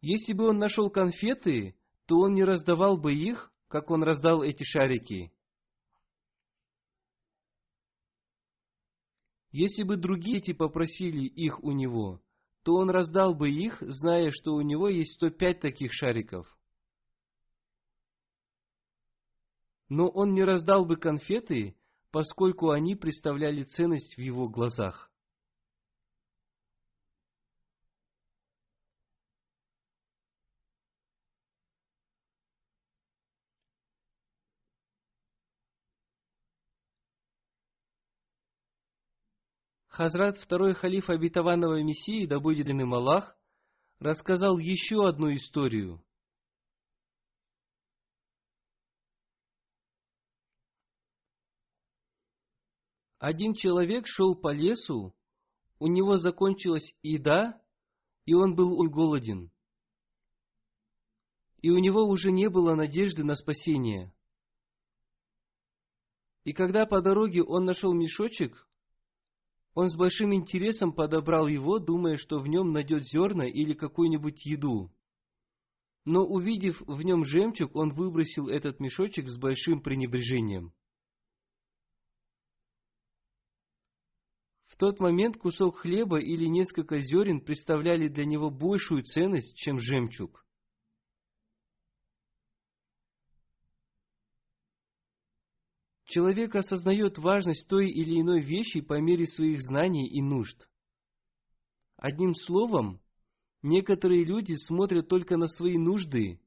Если 0.00 0.32
бы 0.32 0.48
он 0.48 0.58
нашел 0.58 0.90
конфеты, 0.90 1.76
то 2.06 2.18
он 2.18 2.34
не 2.34 2.44
раздавал 2.44 2.96
бы 2.96 3.12
их, 3.12 3.52
как 3.68 3.90
он 3.90 4.02
раздал 4.02 4.42
эти 4.42 4.62
шарики. 4.62 5.32
Если 9.50 9.82
бы 9.84 9.96
другие 9.96 10.40
дети 10.40 10.52
попросили 10.52 11.26
их 11.26 11.64
у 11.64 11.72
него, 11.72 12.20
то 12.66 12.74
он 12.74 12.90
раздал 12.90 13.32
бы 13.32 13.48
их, 13.48 13.80
зная, 13.80 14.32
что 14.32 14.54
у 14.54 14.60
него 14.60 14.88
есть 14.88 15.14
105 15.14 15.60
таких 15.60 15.92
шариков. 15.92 16.52
Но 19.88 20.08
он 20.08 20.32
не 20.32 20.42
раздал 20.42 20.84
бы 20.84 20.96
конфеты, 20.96 21.76
поскольку 22.10 22.70
они 22.70 22.96
представляли 22.96 23.62
ценность 23.62 24.16
в 24.16 24.20
его 24.20 24.48
глазах. 24.48 25.12
Хазрат, 39.96 40.36
второй 40.36 40.74
халиф 40.74 41.08
обетованного 41.08 41.82
Мессии, 41.82 42.26
да 42.26 42.38
будет 42.38 42.68
им 42.68 42.92
Аллах, 42.92 43.34
рассказал 43.98 44.58
еще 44.58 45.08
одну 45.08 45.34
историю. 45.34 46.04
Один 53.16 53.54
человек 53.54 54.06
шел 54.06 54.36
по 54.36 54.52
лесу, 54.52 55.16
у 55.78 55.86
него 55.86 56.18
закончилась 56.18 56.94
еда, 57.02 57.58
и 58.26 58.34
он 58.34 58.54
был 58.54 58.76
голоден. 58.90 59.50
И 61.62 61.70
у 61.70 61.78
него 61.78 62.02
уже 62.02 62.32
не 62.32 62.50
было 62.50 62.74
надежды 62.74 63.24
на 63.24 63.34
спасение. 63.34 64.14
И 66.44 66.52
когда 66.52 66.84
по 66.84 67.00
дороге 67.00 67.42
он 67.42 67.64
нашел 67.64 67.94
мешочек, 67.94 68.66
он 69.76 69.90
с 69.90 69.94
большим 69.94 70.32
интересом 70.34 70.90
подобрал 70.90 71.46
его, 71.46 71.78
думая, 71.78 72.16
что 72.16 72.40
в 72.40 72.48
нем 72.48 72.72
найдет 72.72 73.04
зерна 73.04 73.46
или 73.46 73.74
какую-нибудь 73.74 74.46
еду. 74.46 74.90
Но 76.06 76.24
увидев 76.24 76.80
в 76.80 77.02
нем 77.02 77.26
жемчуг, 77.26 77.76
он 77.76 77.92
выбросил 77.92 78.48
этот 78.48 78.80
мешочек 78.80 79.28
с 79.28 79.36
большим 79.38 79.82
пренебрежением. 79.82 80.72
В 84.68 84.76
тот 84.78 84.98
момент 84.98 85.36
кусок 85.36 85.76
хлеба 85.80 86.20
или 86.20 86.46
несколько 86.46 86.98
зерен 87.00 87.42
представляли 87.42 88.08
для 88.08 88.24
него 88.24 88.48
большую 88.50 89.02
ценность, 89.02 89.56
чем 89.58 89.78
жемчуг. 89.78 90.45
Человек 96.16 96.54
осознает 96.54 97.18
важность 97.18 97.68
той 97.68 97.90
или 97.90 98.22
иной 98.22 98.40
вещи 98.40 98.80
по 98.80 98.98
мере 98.98 99.26
своих 99.26 99.60
знаний 99.60 100.08
и 100.08 100.22
нужд. 100.22 100.66
Одним 101.98 102.34
словом, 102.34 103.02
некоторые 103.60 104.24
люди 104.24 104.54
смотрят 104.54 105.08
только 105.08 105.36
на 105.36 105.46
свои 105.46 105.76
нужды, 105.76 106.40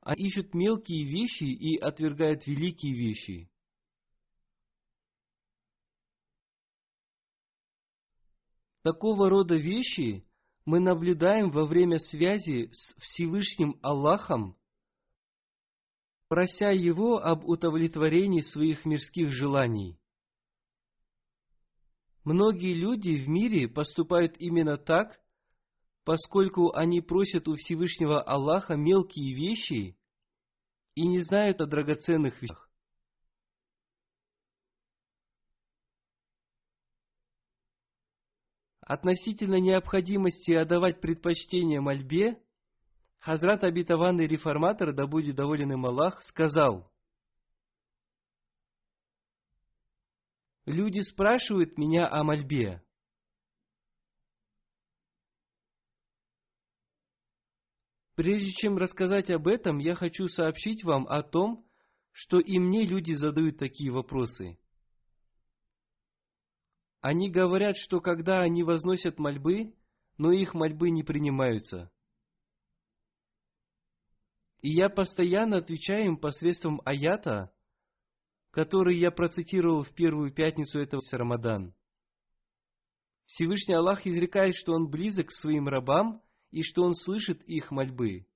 а 0.00 0.14
ищут 0.16 0.52
мелкие 0.52 1.04
вещи 1.04 1.44
и 1.44 1.78
отвергают 1.78 2.44
великие 2.48 2.92
вещи. 2.92 3.48
Такого 8.82 9.30
рода 9.30 9.54
вещи 9.54 10.26
мы 10.64 10.80
наблюдаем 10.80 11.52
во 11.52 11.68
время 11.68 12.00
связи 12.00 12.68
с 12.72 12.96
Всевышним 12.96 13.78
Аллахом 13.80 14.57
прося 16.28 16.70
его 16.70 17.18
об 17.18 17.44
удовлетворении 17.46 18.42
своих 18.42 18.84
мирских 18.84 19.30
желаний. 19.30 19.98
Многие 22.24 22.74
люди 22.74 23.16
в 23.16 23.28
мире 23.28 23.68
поступают 23.68 24.36
именно 24.38 24.76
так, 24.76 25.18
поскольку 26.04 26.74
они 26.74 27.00
просят 27.00 27.48
у 27.48 27.56
Всевышнего 27.56 28.22
Аллаха 28.22 28.76
мелкие 28.76 29.34
вещи 29.34 29.98
и 30.94 31.06
не 31.06 31.22
знают 31.22 31.60
о 31.60 31.66
драгоценных 31.66 32.42
вещах. 32.42 32.70
Относительно 38.80 39.60
необходимости 39.60 40.52
отдавать 40.52 41.00
предпочтение 41.00 41.80
мольбе, 41.80 42.42
Хазрат 43.18 43.64
обетованный 43.64 44.26
реформатор, 44.26 44.92
да 44.92 45.06
будет 45.06 45.36
доволен 45.36 45.72
им 45.72 45.86
Аллах, 45.86 46.22
сказал, 46.22 46.90
Люди 50.68 51.00
спрашивают 51.00 51.78
меня 51.78 52.06
о 52.06 52.22
мольбе. 52.24 52.82
Прежде 58.16 58.50
чем 58.50 58.76
рассказать 58.76 59.30
об 59.30 59.48
этом, 59.48 59.78
я 59.78 59.94
хочу 59.94 60.26
сообщить 60.26 60.84
вам 60.84 61.08
о 61.08 61.22
том, 61.22 61.66
что 62.12 62.38
и 62.38 62.58
мне 62.58 62.84
люди 62.84 63.12
задают 63.12 63.56
такие 63.56 63.90
вопросы. 63.90 64.58
Они 67.00 67.30
говорят, 67.30 67.78
что 67.78 68.02
когда 68.02 68.40
они 68.40 68.62
возносят 68.62 69.18
мольбы, 69.18 69.74
но 70.18 70.32
их 70.32 70.52
мольбы 70.52 70.90
не 70.90 71.02
принимаются– 71.02 71.90
и 74.60 74.70
я 74.70 74.88
постоянно 74.88 75.58
отвечаю 75.58 76.06
им 76.06 76.16
посредством 76.16 76.80
аята, 76.84 77.52
который 78.50 78.98
я 78.98 79.10
процитировал 79.10 79.84
в 79.84 79.94
первую 79.94 80.32
пятницу 80.32 80.80
этого 80.80 81.00
Рамадан. 81.12 81.74
Всевышний 83.26 83.74
Аллах 83.74 84.06
изрекает, 84.06 84.56
что 84.56 84.72
Он 84.72 84.88
близок 84.88 85.28
к 85.28 85.32
своим 85.32 85.68
рабам 85.68 86.22
и 86.50 86.62
что 86.62 86.82
Он 86.82 86.94
слышит 86.94 87.42
их 87.44 87.70
мольбы. 87.70 88.26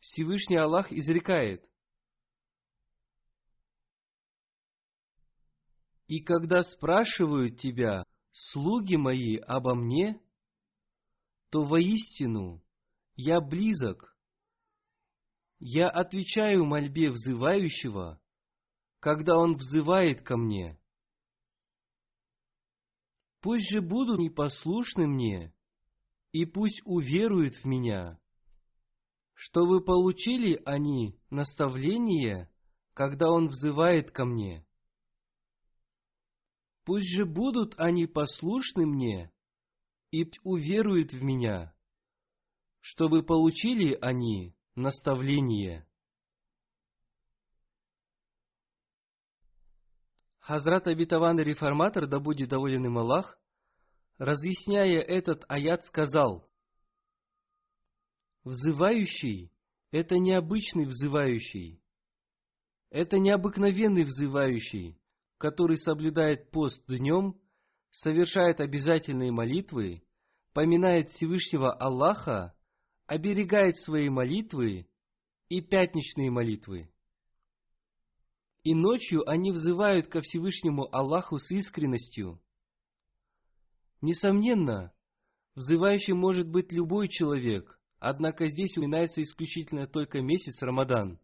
Всевышний 0.00 0.56
Аллах 0.56 0.90
изрекает. 0.90 1.64
И 6.06 6.20
когда 6.20 6.62
спрашивают 6.62 7.60
тебя, 7.60 8.04
слуги 8.32 8.96
мои, 8.96 9.36
обо 9.36 9.74
мне, 9.74 10.20
то 11.50 11.62
воистину 11.62 12.62
я 13.16 13.40
близок– 13.40 14.12
я 15.58 15.88
отвечаю 15.88 16.64
мольбе 16.64 17.10
взывающего, 17.10 18.20
когда 19.00 19.38
он 19.38 19.56
взывает 19.56 20.22
ко 20.22 20.36
мне. 20.36 20.78
Пусть 23.40 23.70
же 23.70 23.80
будут 23.80 24.18
непослушны 24.18 25.06
мне, 25.06 25.54
и 26.32 26.44
пусть 26.44 26.82
уверуют 26.84 27.56
в 27.56 27.64
меня, 27.64 28.18
чтобы 29.34 29.82
получили 29.84 30.60
они 30.64 31.18
наставление, 31.30 32.50
когда 32.92 33.30
он 33.30 33.48
взывает 33.48 34.10
ко 34.10 34.24
мне. 34.24 34.66
Пусть 36.84 37.08
же 37.08 37.24
будут 37.24 37.74
они 37.78 38.06
послушны 38.06 38.86
мне, 38.86 39.32
и 40.10 40.30
уверуют 40.42 41.12
в 41.12 41.22
меня, 41.22 41.74
чтобы 42.80 43.22
получили 43.22 43.98
они 44.00 44.56
Наставление. 44.76 45.86
Хазрат 50.38 50.86
обетованный 50.86 51.44
реформатор, 51.44 52.06
да 52.06 52.20
будет 52.20 52.50
доволен 52.50 52.84
им 52.84 52.98
Аллах, 52.98 53.38
разъясняя 54.18 55.00
этот 55.00 55.46
аят, 55.48 55.86
сказал, 55.86 56.46
«Взывающий– 58.44 59.50
это 59.92 60.18
необычный 60.18 60.84
взывающий, 60.84 61.82
это 62.90 63.18
необыкновенный 63.18 64.04
взывающий, 64.04 65.00
который 65.38 65.78
соблюдает 65.78 66.50
пост 66.50 66.84
днем, 66.86 67.40
совершает 67.92 68.60
обязательные 68.60 69.32
молитвы, 69.32 70.02
поминает 70.52 71.08
Всевышнего 71.08 71.72
Аллаха 71.72 72.54
оберегает 73.06 73.76
свои 73.78 74.08
молитвы 74.08 74.88
и 75.48 75.60
пятничные 75.60 76.30
молитвы. 76.30 76.90
И 78.64 78.74
ночью 78.74 79.28
они 79.28 79.52
взывают 79.52 80.08
ко 80.08 80.20
Всевышнему 80.20 80.92
Аллаху 80.92 81.38
с 81.38 81.50
искренностью. 81.52 82.40
Несомненно, 84.00 84.92
взывающим 85.54 86.18
может 86.18 86.48
быть 86.48 86.72
любой 86.72 87.08
человек, 87.08 87.80
однако 88.00 88.48
здесь 88.48 88.76
упоминается 88.76 89.22
исключительно 89.22 89.86
только 89.86 90.20
месяц 90.20 90.60
Рамадан. 90.62 91.20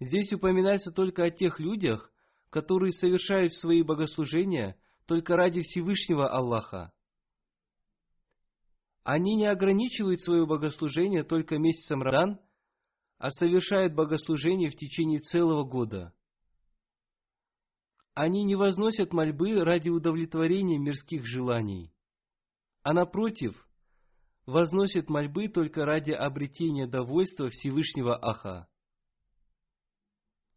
Здесь 0.00 0.32
упоминается 0.32 0.92
только 0.92 1.24
о 1.24 1.30
тех 1.30 1.60
людях, 1.60 2.12
которые 2.50 2.92
совершают 2.92 3.54
свои 3.54 3.82
богослужения 3.82 4.78
только 5.06 5.36
ради 5.36 5.62
Всевышнего 5.62 6.28
Аллаха, 6.28 6.92
они 9.02 9.36
не 9.36 9.46
ограничивают 9.46 10.20
свое 10.20 10.46
богослужение 10.46 11.24
только 11.24 11.58
месяцем 11.58 12.02
Радан, 12.02 12.40
а 13.18 13.30
совершают 13.30 13.94
богослужение 13.94 14.70
в 14.70 14.76
течение 14.76 15.20
целого 15.20 15.64
года. 15.64 16.14
Они 18.14 18.44
не 18.44 18.56
возносят 18.56 19.12
мольбы 19.12 19.64
ради 19.64 19.88
удовлетворения 19.88 20.78
мирских 20.78 21.26
желаний. 21.26 21.92
а 22.82 22.94
напротив, 22.94 23.68
возносят 24.46 25.10
мольбы 25.10 25.48
только 25.48 25.84
ради 25.84 26.12
обретения 26.12 26.86
довольства 26.86 27.50
Всевышнего 27.50 28.16
Аха. 28.16 28.68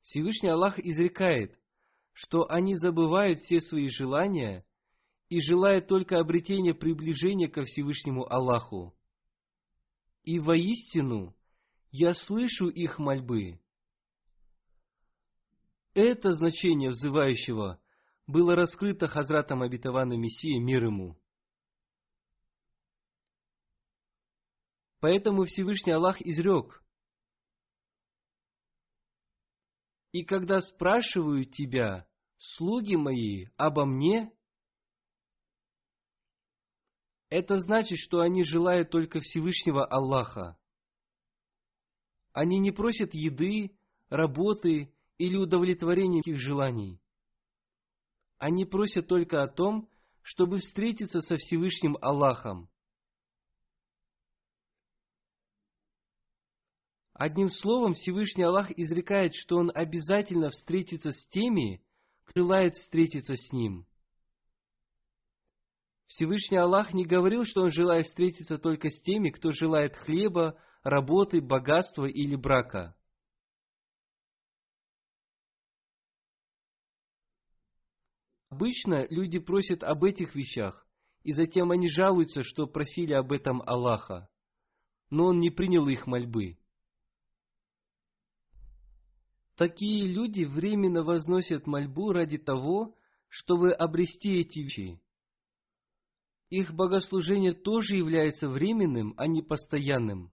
Всевышний 0.02 0.50
Аллах 0.50 0.80
изрекает, 0.80 1.60
что 2.14 2.50
они 2.50 2.76
забывают 2.76 3.40
все 3.40 3.60
свои 3.60 3.90
желания 3.90 4.66
и 5.30 5.40
желают 5.40 5.88
только 5.88 6.20
обретения 6.20 6.74
приближения 6.74 7.48
ко 7.48 7.64
Всевышнему 7.64 8.32
Аллаху. 8.32 8.96
И 10.24 10.40
воистину 10.40 11.36
я 11.92 12.14
слышу 12.14 12.68
их 12.68 13.00
мольбы. 13.00 13.60
Это 15.94 16.34
значение 16.34 16.90
взывающего 16.90 17.80
было 18.26 18.56
раскрыто 18.56 19.08
Хазратом 19.08 19.62
Абитавана 19.62 20.14
Мессии 20.14 20.58
мир 20.58 20.86
ему. 20.86 21.18
Поэтому 25.00 25.44
Всевышний 25.44 25.92
Аллах 25.92 26.22
изрек, 26.22 26.82
«И 30.14 30.24
когда 30.24 30.62
спрашивают 30.62 31.52
тебя, 31.52 32.08
слуги 32.38 32.96
мои, 32.96 33.48
обо 33.58 33.84
мне, 33.86 34.32
это 37.34 37.60
значит, 37.60 37.98
что 37.98 38.20
они 38.20 38.44
желают 38.44 38.92
только 38.92 39.20
Всевышнего 39.20 39.84
Аллаха. 39.84 40.56
Они 42.32 42.60
не 42.60 42.72
просят 42.72 43.16
еды, 43.16 43.76
работы 44.10 44.94
или 45.18 45.36
удовлетворения 45.36 46.22
их 46.24 46.38
желаний. 46.38 47.02
Они 48.38 48.66
просят 48.66 49.08
только 49.08 49.42
о 49.42 49.48
том, 49.48 49.90
чтобы 50.22 50.60
встретиться 50.60 51.22
со 51.22 51.38
Всевышним 51.38 51.98
Аллахом. 52.02 52.70
Одним 57.14 57.50
словом, 57.50 57.94
Всевышний 57.96 58.44
Аллах 58.44 58.70
изрекает, 58.78 59.34
что 59.34 59.56
Он 59.56 59.72
обязательно 59.74 60.52
встретится 60.52 61.12
с 61.12 61.26
теми, 61.28 61.84
кто 62.26 62.42
желает 62.42 62.76
встретиться 62.76 63.36
с 63.36 63.52
Ним. 63.52 63.88
Всевышний 66.14 66.58
Аллах 66.58 66.94
не 66.94 67.06
говорил, 67.08 67.44
что 67.44 67.64
Он 67.64 67.72
желает 67.72 68.06
встретиться 68.06 68.60
только 68.60 68.90
с 68.90 69.02
теми, 69.02 69.32
кто 69.32 69.52
желает 69.52 69.96
хлеба, 69.96 70.62
работы, 70.84 71.42
богатства 71.42 72.06
или 72.06 72.36
брака. 72.36 72.96
Обычно 78.50 79.08
люди 79.10 79.40
просят 79.40 79.84
об 79.84 80.04
этих 80.04 80.36
вещах, 80.36 80.88
и 81.24 81.32
затем 81.32 81.72
они 81.72 81.90
жалуются, 81.90 82.44
что 82.44 82.68
просили 82.68 83.14
об 83.14 83.32
этом 83.32 83.64
Аллаха, 83.64 84.30
но 85.10 85.26
Он 85.26 85.40
не 85.40 85.50
принял 85.50 85.88
их 85.88 86.06
мольбы. 86.06 86.60
Такие 89.56 90.08
люди 90.08 90.44
временно 90.44 91.02
возносят 91.02 91.66
мольбу 91.66 92.12
ради 92.12 92.38
того, 92.38 92.96
чтобы 93.30 93.72
обрести 93.72 94.40
эти 94.40 94.60
вещи. 94.60 95.03
Их 96.50 96.74
богослужение 96.74 97.54
тоже 97.54 97.96
является 97.96 98.48
временным, 98.50 99.14
а 99.18 99.28
не 99.28 99.42
постоянным. 99.42 100.32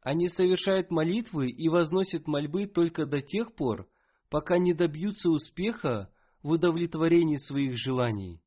Они 0.00 0.28
совершают 0.28 0.90
молитвы 0.90 1.50
и 1.50 1.68
возносят 1.68 2.26
мольбы 2.26 2.66
только 2.66 3.06
до 3.06 3.22
тех 3.22 3.54
пор, 3.54 3.88
пока 4.28 4.58
не 4.58 4.74
добьются 4.74 5.30
успеха 5.30 6.12
в 6.42 6.50
удовлетворении 6.50 7.38
своих 7.38 7.78
желаний. 7.78 8.42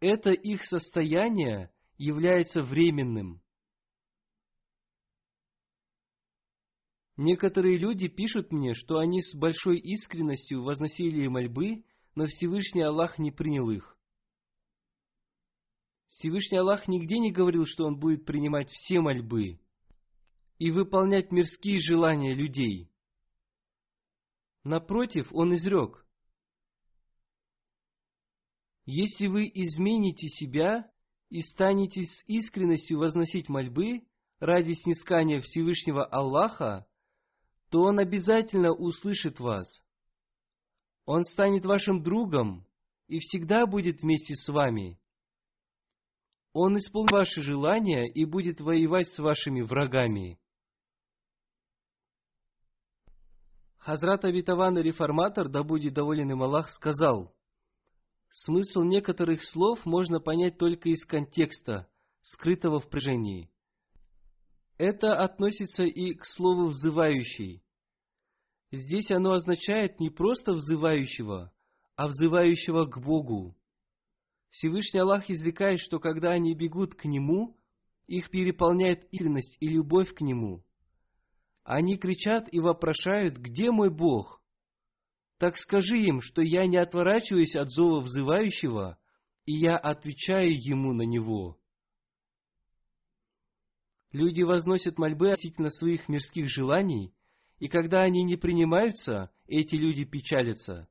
Это 0.00 0.30
их 0.30 0.64
состояние 0.64 1.70
является 1.98 2.62
временным. 2.62 3.42
Некоторые 7.16 7.78
люди 7.78 8.08
пишут 8.08 8.52
мне, 8.52 8.74
что 8.74 8.98
они 8.98 9.22
с 9.22 9.34
большой 9.34 9.78
искренностью 9.78 10.62
возносили 10.62 11.26
мольбы, 11.28 11.84
но 12.14 12.26
Всевышний 12.26 12.82
Аллах 12.82 13.18
не 13.18 13.30
принял 13.30 13.70
их. 13.70 13.93
Всевышний 16.16 16.58
Аллах 16.58 16.86
нигде 16.86 17.18
не 17.18 17.32
говорил, 17.32 17.66
что 17.66 17.86
Он 17.86 17.98
будет 17.98 18.24
принимать 18.24 18.70
все 18.70 19.00
мольбы 19.00 19.58
и 20.58 20.70
выполнять 20.70 21.32
мирские 21.32 21.80
желания 21.80 22.34
людей. 22.34 22.88
Напротив, 24.62 25.28
Он 25.32 25.54
изрек, 25.54 26.06
«Если 28.86 29.26
вы 29.26 29.50
измените 29.52 30.28
себя 30.28 30.90
и 31.30 31.40
станете 31.40 32.02
с 32.02 32.22
искренностью 32.26 32.98
возносить 32.98 33.48
мольбы 33.48 34.06
ради 34.38 34.72
снискания 34.74 35.40
Всевышнего 35.40 36.04
Аллаха, 36.04 36.86
то 37.70 37.82
Он 37.82 37.98
обязательно 37.98 38.72
услышит 38.72 39.40
вас. 39.40 39.82
Он 41.06 41.24
станет 41.24 41.66
вашим 41.66 42.02
другом 42.02 42.66
и 43.08 43.18
всегда 43.18 43.66
будет 43.66 44.02
вместе 44.02 44.34
с 44.34 44.48
вами. 44.48 44.98
Он 46.54 46.78
исполнит 46.78 47.12
ваши 47.12 47.42
желания 47.42 48.08
и 48.08 48.24
будет 48.24 48.60
воевать 48.60 49.08
с 49.08 49.18
вашими 49.18 49.60
врагами. 49.60 50.38
Хазрат 53.76 54.24
Абитаван 54.24 54.78
реформатор, 54.78 55.48
да 55.48 55.64
будет 55.64 55.94
доволен 55.94 56.30
им 56.30 56.44
Аллах, 56.44 56.70
сказал, 56.70 57.34
смысл 58.30 58.82
некоторых 58.82 59.42
слов 59.42 59.84
можно 59.84 60.20
понять 60.20 60.56
только 60.56 60.90
из 60.90 61.04
контекста, 61.04 61.88
скрытого 62.22 62.78
в 62.78 62.88
прижении. 62.88 63.50
Это 64.78 65.12
относится 65.12 65.82
и 65.82 66.14
к 66.14 66.24
слову 66.24 66.68
«взывающий». 66.68 67.64
Здесь 68.70 69.10
оно 69.10 69.32
означает 69.32 69.98
не 69.98 70.08
просто 70.08 70.52
взывающего, 70.52 71.52
а 71.96 72.06
взывающего 72.06 72.84
к 72.86 73.00
Богу. 73.00 73.56
Всевышний 74.54 75.00
Аллах 75.00 75.30
извлекает, 75.30 75.80
что 75.80 75.98
когда 75.98 76.30
они 76.30 76.54
бегут 76.54 76.94
к 76.94 77.06
Нему, 77.06 77.58
их 78.06 78.30
переполняет 78.30 79.04
искренность 79.10 79.56
и 79.58 79.66
любовь 79.66 80.14
к 80.14 80.20
Нему. 80.20 80.64
Они 81.64 81.98
кричат 81.98 82.46
и 82.52 82.60
вопрошают, 82.60 83.36
где 83.36 83.72
мой 83.72 83.90
Бог? 83.90 84.40
Так 85.38 85.58
скажи 85.58 85.98
им, 85.98 86.20
что 86.20 86.40
я 86.40 86.66
не 86.66 86.76
отворачиваюсь 86.76 87.56
от 87.56 87.72
зова 87.72 88.00
взывающего, 88.00 88.96
и 89.44 89.54
я 89.54 89.76
отвечаю 89.76 90.52
ему 90.52 90.92
на 90.92 91.02
него. 91.02 91.58
Люди 94.12 94.42
возносят 94.42 94.98
мольбы 94.98 95.32
относительно 95.32 95.68
своих 95.68 96.08
мирских 96.08 96.48
желаний– 96.48 97.12
и 97.60 97.68
когда 97.68 98.02
они 98.02 98.24
не 98.24 98.36
принимаются, 98.36 99.30
эти 99.46 99.76
люди 99.76 100.04
печалятся. 100.04 100.88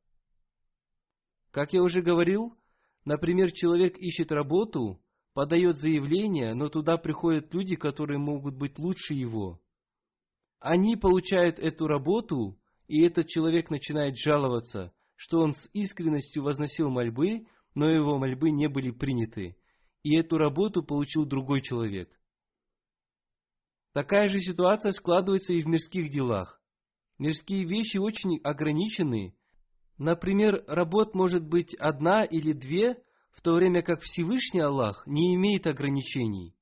Как 1.51 1.73
я 1.73 1.83
уже 1.83 2.01
говорил, 2.01 2.57
например, 3.05 3.51
человек 3.51 3.97
ищет 3.97 4.31
работу, 4.31 5.01
подает 5.33 5.77
заявление, 5.77 6.53
но 6.53 6.69
туда 6.69 6.97
приходят 6.97 7.53
люди, 7.53 7.75
которые 7.75 8.19
могут 8.19 8.55
быть 8.55 8.77
лучше 8.77 9.13
его. 9.13 9.59
Они 10.59 10.95
получают 10.95 11.59
эту 11.59 11.87
работу, 11.87 12.57
и 12.87 13.01
этот 13.01 13.27
человек 13.27 13.69
начинает 13.69 14.17
жаловаться, 14.17 14.93
что 15.15 15.39
он 15.39 15.53
с 15.53 15.69
искренностью 15.73 16.43
возносил 16.43 16.89
мольбы, 16.89 17.47
но 17.75 17.89
его 17.89 18.17
мольбы 18.17 18.51
не 18.51 18.67
были 18.67 18.91
приняты, 18.91 19.57
и 20.03 20.15
эту 20.15 20.37
работу 20.37 20.83
получил 20.83 21.25
другой 21.25 21.61
человек. 21.61 22.09
Такая 23.93 24.27
же 24.27 24.39
ситуация 24.39 24.91
складывается 24.91 25.53
и 25.53 25.61
в 25.61 25.67
мирских 25.67 26.09
делах. 26.09 26.61
Мирские 27.19 27.65
вещи 27.65 27.97
очень 27.97 28.39
ограничены. 28.43 29.35
Например, 29.97 30.63
работ 30.67 31.13
может 31.13 31.43
быть 31.47 31.73
одна 31.75 32.23
или 32.23 32.53
две, 32.53 33.01
в 33.31 33.41
то 33.41 33.53
время 33.53 33.81
как 33.81 34.01
Всевышний 34.01 34.59
Аллах 34.59 35.05
не 35.05 35.35
имеет 35.35 35.67
ограничений. 35.67 36.55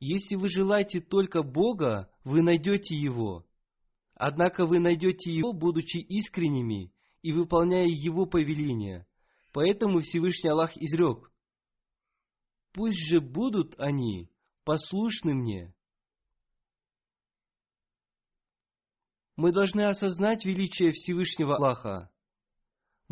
Если 0.00 0.34
вы 0.34 0.48
желаете 0.48 1.00
только 1.00 1.42
Бога, 1.42 2.10
вы 2.24 2.42
найдете 2.42 2.94
Его. 2.94 3.46
Однако 4.14 4.66
вы 4.66 4.80
найдете 4.80 5.30
Его, 5.30 5.52
будучи 5.52 5.98
искренними 5.98 6.92
и 7.22 7.32
выполняя 7.32 7.86
Его 7.86 8.26
повеления. 8.26 9.06
Поэтому 9.52 10.00
Всевышний 10.00 10.50
Аллах 10.50 10.76
изрек, 10.76 11.30
«Пусть 12.72 12.98
же 12.98 13.20
будут 13.20 13.74
они 13.78 14.30
послушны 14.64 15.34
мне, 15.34 15.74
Мы 19.36 19.50
должны 19.50 19.82
осознать 19.88 20.44
величие 20.44 20.92
Всевышнего 20.92 21.56
Аллаха. 21.56 22.11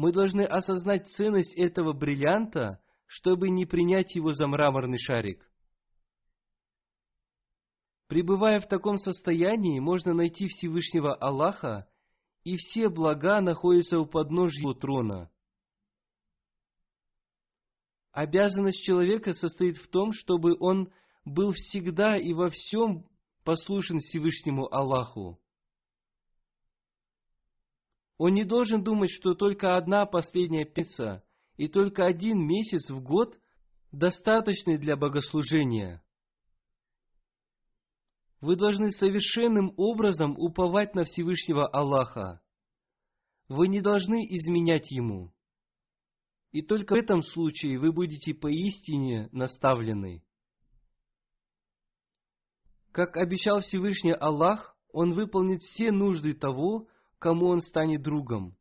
Мы 0.00 0.12
должны 0.12 0.40
осознать 0.40 1.10
ценность 1.10 1.54
этого 1.58 1.92
бриллианта, 1.92 2.82
чтобы 3.04 3.50
не 3.50 3.66
принять 3.66 4.14
его 4.14 4.32
за 4.32 4.46
мраморный 4.46 4.96
шарик. 4.96 5.46
Пребывая 8.06 8.60
в 8.60 8.66
таком 8.66 8.96
состоянии, 8.96 9.78
можно 9.78 10.14
найти 10.14 10.48
Всевышнего 10.48 11.14
Аллаха, 11.14 11.86
и 12.44 12.56
все 12.56 12.88
блага 12.88 13.42
находятся 13.42 13.98
у 13.98 14.06
подножья 14.06 14.62
его 14.62 14.72
трона. 14.72 15.30
Обязанность 18.12 18.82
человека 18.82 19.34
состоит 19.34 19.76
в 19.76 19.86
том, 19.88 20.14
чтобы 20.14 20.56
он 20.58 20.90
был 21.26 21.52
всегда 21.52 22.16
и 22.16 22.32
во 22.32 22.48
всем 22.48 23.06
послушен 23.44 23.98
Всевышнему 23.98 24.66
Аллаху. 24.74 25.38
Он 28.20 28.34
не 28.34 28.44
должен 28.44 28.84
думать, 28.84 29.08
что 29.08 29.32
только 29.32 29.78
одна 29.78 30.04
последняя 30.04 30.66
пятница 30.66 31.24
и 31.56 31.68
только 31.68 32.04
один 32.04 32.46
месяц 32.46 32.90
в 32.90 33.02
год 33.02 33.40
достаточны 33.92 34.76
для 34.76 34.94
богослужения. 34.94 36.04
Вы 38.42 38.56
должны 38.56 38.90
совершенным 38.90 39.72
образом 39.78 40.34
уповать 40.36 40.94
на 40.94 41.04
Всевышнего 41.04 41.66
Аллаха. 41.66 42.42
Вы 43.48 43.68
не 43.68 43.80
должны 43.80 44.22
изменять 44.26 44.90
Ему. 44.90 45.32
И 46.52 46.60
только 46.60 46.92
в 46.92 46.98
этом 46.98 47.22
случае 47.22 47.78
вы 47.78 47.90
будете 47.90 48.34
поистине 48.34 49.30
наставлены. 49.32 50.22
Как 52.92 53.16
обещал 53.16 53.62
Всевышний 53.62 54.12
Аллах, 54.12 54.76
Он 54.92 55.14
выполнит 55.14 55.62
все 55.62 55.90
нужды 55.90 56.34
того, 56.34 56.86
кому 57.20 57.48
Он 57.48 57.60
станет 57.60 58.02
другом. 58.02 58.56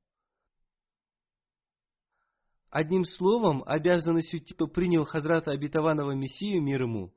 Одним 2.70 3.04
словом, 3.04 3.64
обязанностью 3.66 4.42
тех, 4.42 4.56
кто 4.56 4.68
принял 4.68 5.06
Хазрата 5.06 5.52
Обетованного 5.52 6.12
Мессию 6.12 6.62
мир 6.62 6.84
ему, 6.84 7.12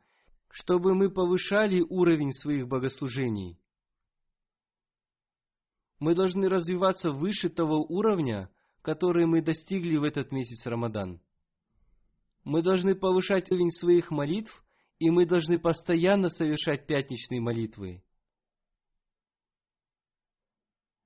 чтобы 0.49 0.95
мы 0.95 1.11
повышали 1.11 1.81
уровень 1.81 2.33
своих 2.33 2.69
богослужений. 2.69 3.59
Мы 5.99 6.15
должны 6.15 6.49
развиваться 6.49 7.11
выше 7.11 7.51
того 7.51 7.85
уровня, 7.85 8.49
который 8.81 9.27
мы 9.27 9.43
достигли 9.43 9.97
в 9.97 10.05
этот 10.05 10.33
месяц 10.33 10.65
Рамадан. 10.67 11.21
Мы 12.45 12.63
должны 12.63 12.95
повышать 12.95 13.51
уровень 13.51 13.71
своих 13.71 14.11
молитв, 14.11 14.65
и 14.99 15.11
мы 15.11 15.27
должны 15.27 15.59
постоянно 15.59 16.29
совершать 16.29 16.87
пятничные 16.87 17.41
молитвы. 17.41 18.03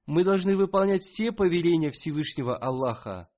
Мы 0.06 0.22
должны 0.22 0.56
выполнять 0.56 1.02
все 1.02 1.32
повеления 1.32 1.90
Всевышнего 1.90 2.56
Аллаха. 2.56 3.28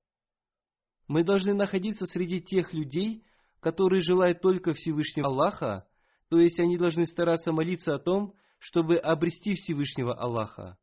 Мы 1.07 1.23
должны 1.23 1.53
находиться 1.55 2.05
среди 2.05 2.39
тех 2.41 2.73
людей, 2.73 3.25
которые 3.59 4.01
желают 4.01 4.41
только 4.41 4.73
Всевышнего 4.73 5.27
Аллаха, 5.27 5.87
то 6.29 6.39
есть 6.39 6.59
они 6.59 6.77
должны 6.77 7.07
стараться 7.07 7.51
молиться 7.51 7.95
о 7.95 7.99
том, 7.99 8.35
чтобы 8.59 8.97
обрести 8.97 9.55
Всевышнего 9.55 10.13
Аллаха. 10.13 10.77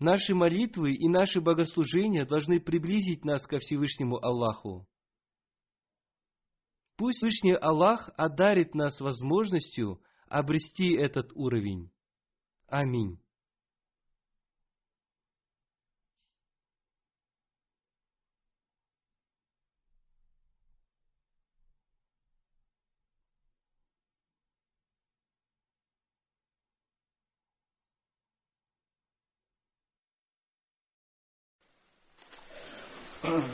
Наши 0.00 0.34
молитвы 0.34 0.92
и 0.94 1.08
наши 1.08 1.40
богослужения 1.40 2.24
должны 2.24 2.58
приблизить 2.58 3.24
нас 3.24 3.46
ко 3.46 3.58
Всевышнему 3.58 4.16
Аллаху. 4.16 4.88
Пусть 6.96 7.18
Всевышний 7.18 7.52
Аллах 7.52 8.10
одарит 8.16 8.74
нас 8.74 9.00
возможностью 9.00 10.02
обрести 10.26 10.94
этот 10.94 11.30
уровень. 11.34 11.92
Аминь. 12.69 13.17